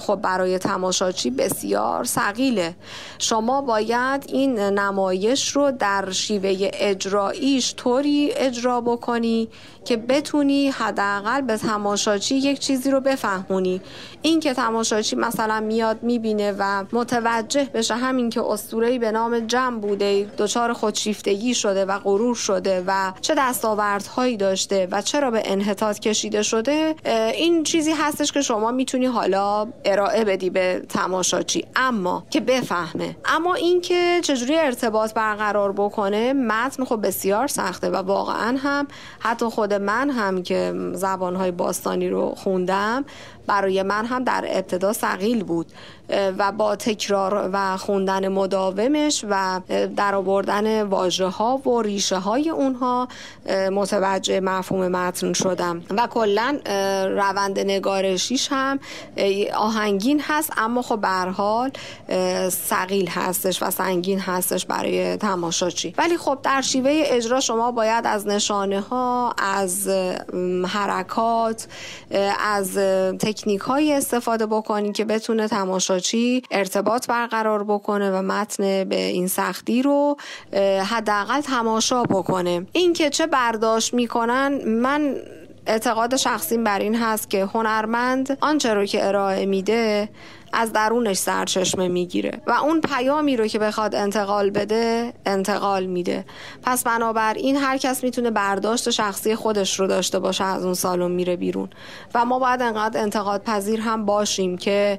خب 0.00 0.16
برای 0.16 0.58
تماشاچی 0.58 1.30
بسیار 1.30 2.04
سقیله 2.04 2.74
شما 3.18 3.62
باید 3.62 4.24
این 4.28 4.58
نمایش 4.58 5.48
رو 5.48 5.70
در 5.70 6.10
شیوه 6.10 6.70
اجراییش 6.72 7.74
طوری 7.76 8.32
اجرا 8.36 8.80
بکنی 8.80 9.48
که 9.88 9.96
بتونی 9.96 10.70
حداقل 10.70 11.40
به 11.40 11.56
تماشاچی 11.56 12.34
یک 12.34 12.58
چیزی 12.58 12.90
رو 12.90 13.00
بفهمونی. 13.00 13.80
این 14.22 14.40
که 14.40 14.54
تماشاچی 14.54 15.16
مثلا 15.16 15.60
میاد 15.60 16.02
می‌بینه 16.02 16.54
و 16.58 16.84
متوجه 16.92 17.64
بشه 17.74 17.94
همین 17.94 18.30
که 18.30 18.42
اسطوره‌ای 18.42 18.98
به 18.98 19.12
نام 19.12 19.40
جمع 19.40 19.78
بوده 19.80 20.30
دچار 20.38 20.72
خودشیفتگی 20.72 21.54
شده 21.54 21.84
و 21.84 21.98
غرور 21.98 22.34
شده 22.34 22.84
و 22.86 23.12
چه 23.20 23.34
دستاوردهایی 23.38 24.36
داشته 24.36 24.88
و 24.90 25.02
چرا 25.02 25.30
به 25.30 25.42
انحطاط 25.44 25.98
کشیده 25.98 26.42
شده 26.42 26.94
این 27.34 27.62
چیزی 27.62 27.92
هستش 27.92 28.32
که 28.32 28.40
شما 28.40 28.70
می‌تونی 28.70 29.06
حالا 29.06 29.68
ارائه 29.84 30.24
بدی 30.24 30.50
به 30.50 30.82
تماشاچی. 30.88 31.64
اما 31.76 32.24
که 32.30 32.40
بفهمه. 32.40 33.16
اما 33.24 33.54
اینکه 33.54 34.20
چجوری 34.22 34.58
ارتباط 34.58 35.14
برقرار 35.14 35.72
بکنه 35.72 36.32
متن 36.32 36.84
خب 36.84 37.06
بسیار 37.06 37.46
سخته 37.46 37.90
و 37.90 37.96
واقعا 37.96 38.58
هم 38.62 38.86
حتی 39.18 39.46
خود 39.46 39.77
من 39.78 40.10
هم 40.10 40.42
که 40.42 40.74
زبانهای 40.92 41.50
باستانی 41.50 42.08
رو 42.08 42.34
خوندم 42.34 43.04
برای 43.48 43.82
من 43.82 44.06
هم 44.06 44.24
در 44.24 44.44
ابتدا 44.48 44.92
سقیل 44.92 45.44
بود 45.44 45.66
و 46.10 46.52
با 46.52 46.76
تکرار 46.76 47.50
و 47.52 47.76
خوندن 47.76 48.28
مداومش 48.28 49.24
و 49.30 49.60
در 49.96 50.14
آوردن 50.14 50.82
واژه 50.82 51.26
ها 51.26 51.56
و 51.56 51.82
ریشه 51.82 52.16
های 52.16 52.50
اونها 52.50 53.08
متوجه 53.72 54.40
مفهوم 54.40 54.88
متن 54.88 55.32
شدم. 55.32 55.82
و 55.90 56.06
کلا 56.06 56.58
روند 57.10 57.58
نگارشیش 57.58 58.48
هم 58.50 58.78
آهنگین 59.56 60.22
هست 60.24 60.52
اما 60.56 60.82
خب 60.82 61.00
به 61.00 61.08
حال 61.08 61.70
سقیل 62.50 63.08
هستش 63.08 63.62
و 63.62 63.70
سنگین 63.70 64.20
هستش 64.20 64.66
برای 64.66 65.16
تماشاچی. 65.16 65.94
ولی 65.98 66.16
خب 66.16 66.38
در 66.42 66.60
شیوه 66.60 67.02
اجرا 67.04 67.40
شما 67.40 67.72
باید 67.72 68.06
از 68.06 68.26
نشانه 68.26 68.80
ها 68.80 69.34
حرکات 70.68 71.66
از 72.40 72.78
تکنیک 73.18 73.60
های 73.60 73.92
استفاده 73.92 74.46
بکنید 74.46 74.94
که 74.94 75.04
بتونه 75.04 75.48
تماشاچی 75.48 76.42
ارتباط 76.50 77.06
برقرار 77.06 77.64
بکنه 77.64 78.10
و 78.10 78.22
متن 78.22 78.84
به 78.84 78.96
این 78.96 79.28
سختی 79.28 79.82
رو 79.82 80.16
حداقل 80.90 81.40
تماشا 81.40 82.02
بکنه. 82.02 82.66
این 82.72 82.92
که 82.92 83.10
چه 83.10 83.26
برداشت 83.26 83.94
می‌کنن 83.94 84.64
من 84.64 85.14
اعتقاد 85.66 86.16
شخصیم 86.16 86.64
بر 86.64 86.78
این 86.78 86.94
هست 86.94 87.30
که 87.30 87.44
هنرمند 87.44 88.38
آنچه 88.40 88.74
رو 88.74 88.84
که 88.84 89.08
ارائه 89.08 89.46
میده 89.46 90.08
از 90.52 90.72
درونش 90.72 91.16
سرچشمه 91.16 91.88
می‌گیره 91.88 92.40
و 92.46 92.52
اون 92.52 92.80
پیامی 92.80 93.36
رو 93.36 93.46
که 93.46 93.58
بخواد 93.58 93.94
انتقال 93.94 94.50
بده 94.50 95.12
انتقال 95.26 95.86
میده. 95.86 96.24
پس 96.62 96.84
بنابراین 96.84 97.56
هر 97.56 97.76
کس 97.76 98.04
می‌تونه 98.04 98.30
برداشت 98.30 98.90
شخصی 98.90 99.34
خودش 99.34 99.80
رو 99.80 99.86
داشته 99.86 100.18
باشه 100.18 100.44
از 100.44 100.64
اون 100.64 100.74
سالن 100.74 101.10
میره 101.10 101.36
بیرون. 101.36 101.68
و 102.14 102.24
ما 102.24 102.38
باید 102.38 102.62
انقدر 102.62 103.00
انتقاد 103.00 103.42
پذیر 103.42 103.80
هم 103.80 104.04
باشیم 104.04 104.58
که 104.58 104.98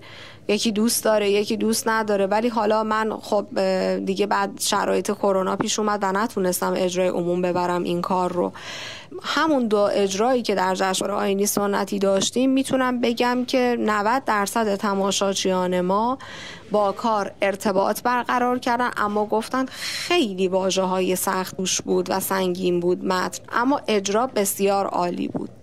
یکی 0.50 0.72
دوست 0.72 1.04
داره 1.04 1.32
یکی 1.32 1.58
دوست 1.58 1.88
نداره. 1.88 2.26
ولی 2.26 2.48
حالا 2.50 2.84
من 2.84 3.18
خب 3.22 3.60
دیگه 4.06 4.28
بعد 4.28 4.60
شرایط 4.60 5.12
کرونا 5.12 5.56
پیش 5.56 5.80
اومد 5.80 6.00
و 6.02 6.12
نتونستم 6.12 6.74
اجرای 6.78 7.08
عموم 7.08 7.42
ببرم 7.42 7.84
این 7.84 8.02
کار 8.02 8.32
رو. 8.32 8.52
همون 9.24 9.68
دو 9.68 9.78
اجرایی 9.78 10.42
که 10.42 10.56
در 10.56 10.76
جشنواره 10.76 11.14
آینی 11.14 11.46
سنتی 11.46 12.00
داشتیم 12.00 12.50
می‌تونم 12.50 13.02
بگم 13.02 13.46
که 13.46 13.78
90 13.80 14.26
درصد 14.26 14.76
تماشاچیان 14.76 15.82
ما 15.82 16.18
با 16.72 16.92
کار 16.92 17.32
ارتباط 17.42 18.02
برقرار 18.04 18.60
کردن 18.60 18.90
اما 18.98 19.26
گفتن 19.26 19.66
خیلی 19.80 20.48
واجه 20.48 20.84
های 20.84 21.16
سخت 21.16 21.56
بود 21.86 22.10
و 22.10 22.20
سنگین 22.20 22.80
بود 22.80 23.06
متن. 23.06 23.44
اما 23.52 23.82
اجرا 23.88 24.28
بسیار 24.28 24.86
عالی 24.86 25.28
بود. 25.28 25.59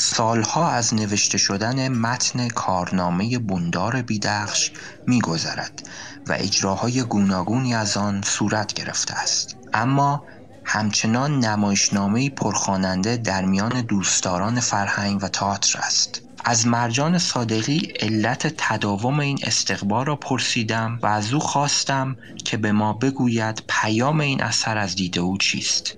سالها 0.00 0.70
از 0.70 0.94
نوشته 0.94 1.38
شدن 1.38 1.88
متن 1.88 2.48
کارنامه 2.48 3.38
بندار 3.38 4.02
بیدخش 4.02 4.70
میگذرد 5.06 5.88
و 6.26 6.36
اجراهای 6.38 7.02
گوناگونی 7.02 7.74
از 7.74 7.96
آن 7.96 8.22
صورت 8.22 8.72
گرفته 8.72 9.14
است. 9.14 9.56
اما 9.74 10.24
همچنان 10.64 11.38
نمایشنامه 11.38 12.30
پرخواننده 12.30 13.16
در 13.16 13.44
میان 13.44 13.80
دوستداران 13.80 14.60
فرهنگ 14.60 15.22
و 15.22 15.28
تئاتر 15.28 15.78
است. 15.78 16.22
از 16.44 16.66
مرجان 16.66 17.18
صادقی 17.18 17.92
علت 18.00 18.54
تداوم 18.58 19.20
این 19.20 19.38
استقبال 19.42 20.06
را 20.06 20.16
پرسیدم 20.16 20.98
و 21.02 21.06
از 21.06 21.32
او 21.32 21.40
خواستم 21.40 22.16
که 22.44 22.56
به 22.56 22.72
ما 22.72 22.92
بگوید 22.92 23.62
پیام 23.68 24.20
این 24.20 24.42
اثر 24.42 24.78
از 24.78 24.96
دید 24.96 25.18
او 25.18 25.38
چیست. 25.38 25.94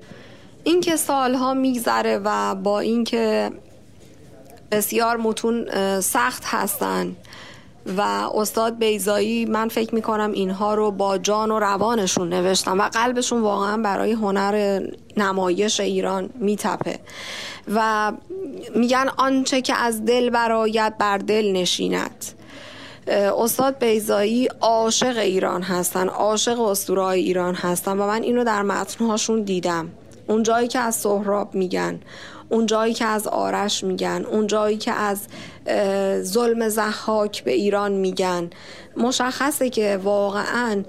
اینکه 0.64 0.96
سالها 0.96 1.54
میگذره 1.54 2.18
و 2.18 2.54
با 2.54 2.80
اینکه 2.80 3.50
بسیار 4.70 5.16
متون 5.16 5.66
سخت 6.00 6.42
هستند 6.46 7.16
و 7.96 8.00
استاد 8.35 8.78
بیزایی 8.78 9.44
من 9.44 9.68
فکر 9.68 9.94
می‌کنم 9.94 10.33
اینها 10.33 10.74
رو 10.74 10.90
با 10.90 11.18
جان 11.18 11.50
و 11.50 11.59
روانشون 11.59 12.28
نوشتن 12.28 12.72
و 12.72 12.83
قلبشون 12.83 13.40
واقعا 13.40 13.76
برای 13.76 14.12
هنر 14.12 14.80
نمایش 15.16 15.80
ایران 15.80 16.30
میتپه. 16.35 16.98
و 17.74 18.12
میگن 18.74 19.09
آنچه 19.16 19.61
که 19.61 19.74
از 19.74 20.04
دل 20.04 20.30
برایت 20.30 20.94
بر 20.98 21.18
دل 21.18 21.52
نشیند. 21.52 22.24
استاد 23.38 23.78
بیزایی 23.78 24.48
عاشق 24.61 25.18
ایران 25.18 25.62
هستن 25.62 26.09
عاشق 26.09 26.61
اسطورهای 26.61 27.20
ایران 27.20 27.54
هستن 27.54 27.92
و 27.92 28.06
من 28.06 28.22
اینو 28.22 28.44
در 28.44 28.62
متنهاشون 28.62 29.42
دیدم. 29.42 29.88
اون 30.26 30.42
جایی 30.42 30.68
که 30.68 30.78
از 30.78 30.94
سهراب 30.94 31.54
میگن. 31.54 32.00
اون 32.50 32.66
جایی 32.66 32.94
که 32.94 33.04
از 33.04 33.26
آرش 33.26 33.84
میگن 33.84 34.26
اون 34.30 34.46
جایی 34.46 34.76
که 34.76 34.92
از 34.92 35.20
ظلم 36.22 36.68
زحاک 36.68 37.44
به 37.44 37.52
ایران 37.52 37.92
میگن. 37.92 38.50
مشخصه 38.96 39.70
که 39.70 40.00
واقعا 40.02 40.82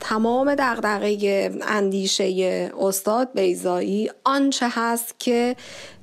تمام 0.00 0.54
دغدغه 0.54 1.50
اندیشه 1.62 2.70
استاد 2.80 3.28
بیزایی 3.34 4.10
آنچه 4.24 4.66
هست 4.70 5.14
که 5.18 5.56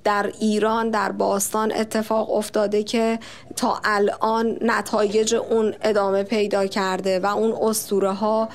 در 0.03 0.31
ایران 0.39 0.89
در 0.89 1.11
باستان 1.11 1.71
اتفاق 1.71 2.31
افتاده 2.31 2.83
که 2.83 3.19
تا 3.55 3.79
الان 3.83 4.57
نتایج 4.61 5.35
اون 5.35 5.73
ادامه 5.81 6.23
پیدا 6.23 6.65
کرده 6.65 7.19
و 7.19 7.25
اون 7.25 7.69
استوره 7.69 8.11
ها 8.11 8.49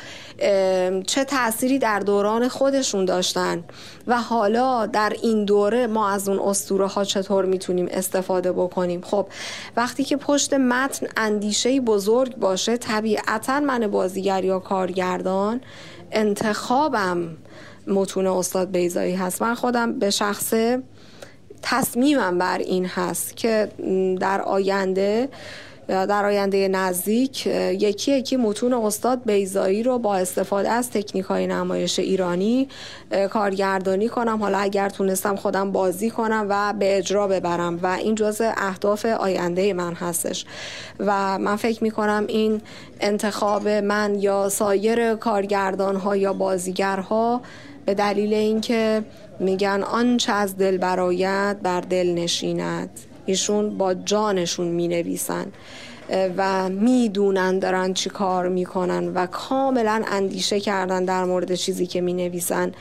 چه 1.06 1.24
تأثیری 1.26 1.78
در 1.78 2.00
دوران 2.00 2.48
خودشون 2.48 3.04
داشتن. 3.04 3.64
و 4.06 4.20
حالا 4.20 4.86
در 4.86 5.12
این 5.22 5.44
دوره 5.44 5.86
ما 5.86 6.10
از 6.10 6.28
اون 6.28 6.38
استوره 6.38 6.86
ها 6.86 7.04
چطور 7.04 7.44
می‌تونیم 7.44 7.88
استفاده 7.90 8.52
بکنیم؟ 8.52 9.00
خب 9.00 9.26
وقتی 9.76 10.04
که 10.04 10.16
پشت 10.16 10.54
متن 10.54 11.06
اندیشه 11.16 11.80
بزرگ 11.80 12.36
باشه 12.36 12.76
طبیعتا 12.76 13.60
من 13.60 13.86
بازیگر 13.86 14.44
یا 14.44 14.58
کارگردان 14.58 15.60
انتخابم 16.12 17.36
متون 17.86 18.26
استاد 18.26 18.70
بیزایی 18.70 19.14
هست. 19.14 19.42
من 19.42 19.54
خودم 19.54 19.98
به 19.98 20.10
شخصه 20.10 20.82
تصمیمم 21.68 22.38
بر 22.38 22.58
این 22.58 22.86
هست 22.86 23.36
که 23.36 23.68
در 24.20 24.42
آینده 24.42 25.28
در 25.88 26.26
آینده 26.26 26.68
نزدیک 26.68 27.46
یکی 27.46 28.12
یکی 28.12 28.36
متون 28.36 28.72
استاد 28.72 29.20
بیزایی 29.26 29.82
رو 29.82 29.98
با 29.98 30.16
استفاده 30.16 30.68
از 30.68 30.90
تکنیک 30.90 31.24
های 31.24 31.46
نمایش 31.46 31.98
ایرانی 31.98 32.68
کارگردانی 33.30 34.08
کنم. 34.08 34.42
حالا 34.42 34.58
اگر 34.58 34.88
تونستم 34.88 35.36
خودم 35.36 35.72
بازی 35.72 36.10
کنم 36.10 36.46
و 36.48 36.72
به 36.78 36.98
اجرا 36.98 37.28
ببرم 37.28 37.78
و 37.82 37.86
این 37.86 38.14
جزء 38.14 38.52
اهداف 38.56 39.04
آینده 39.04 39.72
من 39.72 39.94
هستش. 39.94 40.46
و 41.00 41.38
من 41.38 41.56
فکر 41.56 41.84
می 41.84 41.90
کنم 41.90 42.24
این 42.28 42.60
انتخاب 43.00 43.68
من 43.68 44.14
یا 44.14 44.48
سایر 44.48 45.14
کارگردان 45.14 45.96
ها 45.96 46.16
یا 46.16 46.32
بازیگرها 46.32 47.40
به 47.86 47.94
دلیل 47.94 48.34
اینکه 48.34 49.02
میگن 49.40 49.82
آنچه 49.82 50.32
از 50.32 50.56
دل 50.56 50.78
برایت 50.78 51.56
بر 51.62 51.80
دل 51.80 52.14
نشیند. 52.14 52.90
ایشون 53.26 53.78
با 53.78 53.94
جانشون 53.94 54.66
می 54.66 54.88
نویسن 54.88 55.46
و 56.36 56.68
می‌دونن 56.68 57.58
دارن 57.58 57.94
چی 57.94 58.10
کار 58.10 58.48
می‌کنن 58.48 59.08
و 59.08 59.26
کاملا 59.26 60.02
اندیشه 60.06 60.60
کردن 60.60 61.04
در 61.04 61.24
مورد 61.24 61.54
چیزی 61.54 61.86
که 61.86 62.00
می 62.00 62.12
نویسن 62.12 62.72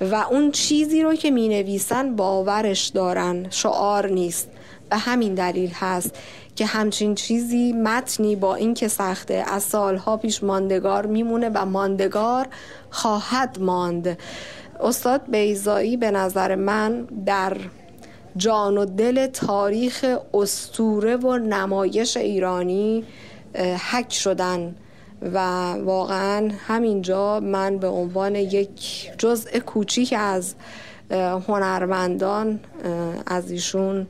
و 0.00 0.14
اون 0.14 0.50
چیزی 0.50 1.02
رو 1.02 1.14
که 1.14 1.30
می 1.30 1.48
نویسن 1.48 2.16
باورش 2.16 2.86
دارن. 2.86 3.46
شعار 3.50 4.10
نیست. 4.10 4.48
به 4.90 4.96
همین 4.96 5.34
دلیل 5.34 5.70
هست 5.74 6.14
که 6.56 6.66
همچین 6.66 7.14
چیزی 7.14 7.72
متنی 7.72 8.36
با 8.36 8.54
این 8.54 8.74
که 8.74 8.88
سخته 8.88 9.44
از 9.46 9.62
سالها 9.62 10.16
پیش 10.16 10.42
ماندگار 10.42 11.06
میمونه 11.06 11.50
و 11.54 11.66
ماندگار 11.66 12.46
خواهد 12.90 13.56
ماند. 13.60 14.18
استاد 14.82 15.30
بیزایی 15.30 15.96
به 15.96 16.10
نظر 16.10 16.54
من 16.54 17.04
در 17.26 17.56
جان 18.36 18.78
و 18.78 18.84
دل 18.84 19.26
تاریخ 19.26 20.16
استوره 20.34 21.16
و 21.16 21.38
نمایش 21.38 22.16
ایرانی 22.16 23.04
حک 23.90 24.12
شدن 24.12 24.74
و 25.22 25.72
واقعا 25.72 26.50
همینجا 26.66 27.40
من 27.40 27.78
به 27.78 27.88
عنوان 27.88 28.36
یک 28.36 29.10
جزء 29.18 29.58
کوچیک 29.58 30.14
از 30.18 30.54
هنرمندان 31.48 32.60
از 33.26 33.50
ایشون 33.50 34.06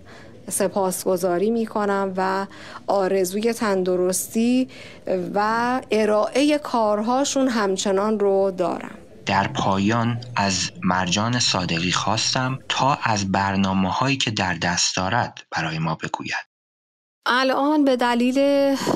سپاسگزاری 0.50 1.50
می 1.50 1.66
کنم 1.66 2.14
و 2.16 2.46
آرزوی 2.86 3.52
تندرستی 3.52 4.68
و 5.34 5.80
ارائه 5.90 6.58
کارهاشون 6.58 7.48
همچنان 7.48 8.18
رو 8.18 8.50
دارم. 8.50 9.01
در 9.26 9.48
پایان 9.48 10.20
از 10.36 10.70
مرجان 10.82 11.38
صادقی 11.38 11.92
خواستم 11.92 12.58
تا 12.68 12.94
از 13.02 13.32
برنامه 13.32 13.92
هایی 13.92 14.16
که 14.16 14.30
در 14.30 14.54
دست 14.54 14.96
دارد 14.96 15.46
برای 15.50 15.78
ما 15.78 15.94
بگوید. 15.94 16.51
الان 17.26 17.84
به 17.84 17.96
دلیل 17.96 18.38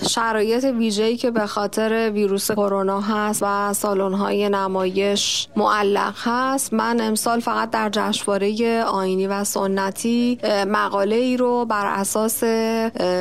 شرایط 0.09 0.65
ویژه‌ای 0.65 1.17
که 1.17 1.31
به 1.31 1.47
خاطر 1.47 2.11
ویروس 2.11 2.51
کرونا 2.51 3.01
هست 3.01 3.43
و 3.43 3.73
سالن‌های 3.73 4.49
نمایش 4.49 5.49
معلق 5.57 6.15
هست 6.25 6.73
من 6.73 7.01
امسال 7.01 7.41
فقط 7.41 7.71
در 7.71 7.89
جشنواره 7.93 8.83
آینی 8.83 9.27
و 9.27 9.45
سنتی 9.45 10.39
مقاله 10.67 11.17
ای 11.17 11.37
رو 11.37 11.65
بر 11.65 11.87
اساس 11.87 12.45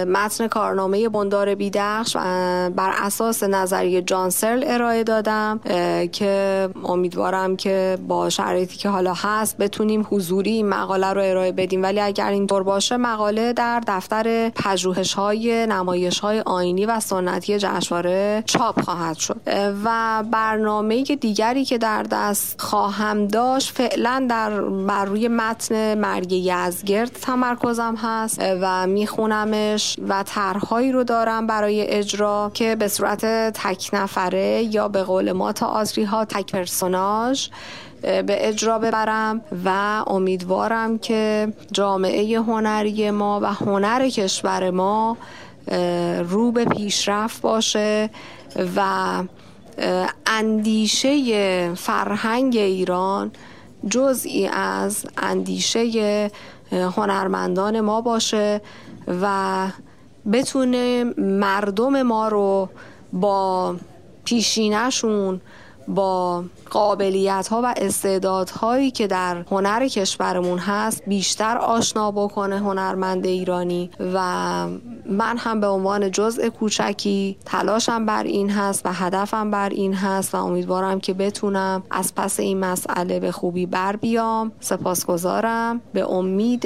متن 0.07 0.47
کارنامه 0.47 1.09
بندار 1.09 1.55
بیدخش 1.55 2.15
و 2.15 2.19
بر 2.69 2.93
اساس 2.97 3.43
نظریه 3.43 4.01
جانسرل 4.01 4.63
ارائه 4.67 5.03
دادم 5.03 5.59
که 6.11 6.69
امیدوارم 6.85 7.55
که 7.55 7.97
با 8.07 8.29
شرایطی 8.29 8.77
که 8.77 8.89
حالا 8.89 9.13
هست 9.13 9.57
بتونیم 9.57 10.07
حضوری 10.09 10.63
مقاله 10.63 11.13
رو 11.13 11.21
ارائه 11.21 11.51
بدیم. 11.51 11.83
ولی 11.83 11.99
اگر 11.99 12.29
اینطور 12.29 12.63
باشه 12.63 12.97
مقاله 12.97 13.53
در 13.53 13.81
دفتر 13.87 14.49
پژوه 14.49 14.94
پژوهش 14.95 15.13
های 15.13 15.67
نمایش 15.67 16.19
های 16.19 16.39
آینی 16.39 16.85
و 16.85 16.99
سنتی 16.99 17.59
جشنواره 17.59 18.43
چاپ 18.45 18.81
خواهد 18.81 19.17
شد. 19.17 19.41
و 19.83 20.23
برنامه 20.31 21.03
دیگری 21.03 21.65
که 21.65 21.77
در 21.77 22.03
دست 22.03 22.61
خواهم 22.61 23.27
داشت 23.27 23.71
فعلا 23.71 24.25
در 24.29 24.61
بر 24.61 25.05
روی 25.05 25.27
متن 25.27 25.97
مرگ 25.97 26.31
یزگرد 26.31 27.11
تمرکزم 27.21 27.95
هست 27.95 28.39
و 28.41 28.87
میخونمش 28.87 29.97
و 30.09 30.23
طرحهایی 30.23 30.91
رو 30.91 31.03
دارم 31.03 31.47
برای 31.47 31.87
اجرا 31.87 32.51
که 32.53 32.75
به 32.75 32.87
صورت 32.87 33.25
تک 33.53 33.89
نفره 33.93 34.63
یا 34.71 34.87
به 34.87 35.03
قول 35.03 35.31
ما 35.31 35.53
آزری 35.61 36.03
ها 36.03 36.25
تک 36.25 36.51
پرسوناژ 36.51 37.47
به 38.05 38.47
اجرا 38.47 38.79
ببرم 38.79 39.41
و 39.65 39.69
امیدوارم 40.07 40.97
که 40.97 41.53
جامعه 41.71 42.39
هنری 42.39 43.11
ما 43.11 43.39
و 43.43 43.53
هنر 43.53 44.09
کشور 44.09 44.69
ما 44.69 45.17
رو 46.29 46.51
به 46.51 46.65
پیشرفت 46.65 47.41
باشه 47.41 48.09
و 48.75 48.81
اندیشه 50.25 51.73
فرهنگ 51.73 52.57
ایران 52.57 53.31
جزئی 53.89 54.47
از 54.47 55.05
اندیشه 55.17 56.31
هنرمندان 56.71 57.81
ما 57.81 58.01
باشه 58.01 58.61
و 59.21 59.67
بتونه 60.31 61.03
مردم 61.17 62.01
ما 62.01 62.27
رو 62.27 62.69
با 63.13 63.75
پیشینشون 64.25 65.41
با 65.87 66.43
قابلیت 66.69 67.47
ها 67.47 67.61
و 67.63 67.73
استعداد 67.77 68.49
هایی 68.49 68.91
که 68.91 69.07
در 69.07 69.45
هنر 69.51 69.87
کشورمون 69.87 70.59
هست 70.59 71.03
بیشتر 71.07 71.57
آشنا 71.57 72.11
بکنه 72.11 72.59
هنرمند 72.59 73.25
ایرانی 73.25 73.89
و 74.13 74.19
من 75.09 75.37
هم 75.37 75.59
به 75.59 75.67
عنوان 75.67 76.11
جزء 76.11 76.49
کوچکی 76.49 77.37
تلاشم 77.45 78.05
بر 78.05 78.23
این 78.23 78.49
هست 78.49 78.85
و 78.85 78.93
هدفم 78.93 79.51
بر 79.51 79.69
این 79.69 79.93
هست 79.93 80.35
و 80.35 80.45
امیدوارم 80.45 80.99
که 80.99 81.13
بتونم 81.13 81.83
از 81.91 82.15
پس 82.15 82.39
این 82.39 82.59
مسئله 82.59 83.19
به 83.19 83.31
خوبی 83.31 83.65
بر 83.65 83.95
بیام. 83.95 84.51
سپاسگزارم. 84.59 85.81
به 85.93 86.11
امید 86.11 86.65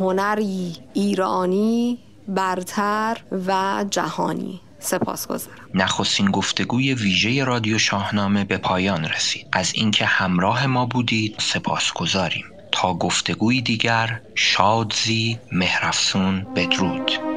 هنری 0.00 0.76
ایرانی 0.94 1.98
برتر 2.28 3.16
و 3.46 3.84
جهانی. 3.90 4.60
سپاسگزارم. 4.80 5.56
نخستین 5.74 6.30
گفتگوی 6.30 6.94
ویژه 6.94 7.44
رادیو 7.44 7.78
شاهنامه 7.78 8.44
به 8.44 8.56
پایان 8.56 9.04
رسید. 9.04 9.46
از 9.52 9.72
اینکه 9.74 10.04
همراه 10.04 10.66
ما 10.66 10.86
بودید 10.86 11.34
سپاسگزاریم. 11.38 12.44
تا 12.72 12.94
گفتگوی 12.94 13.60
دیگر 13.60 14.20
شادزی 14.34 15.38
مهرفسون 15.52 16.46
بدرود. 16.56 17.29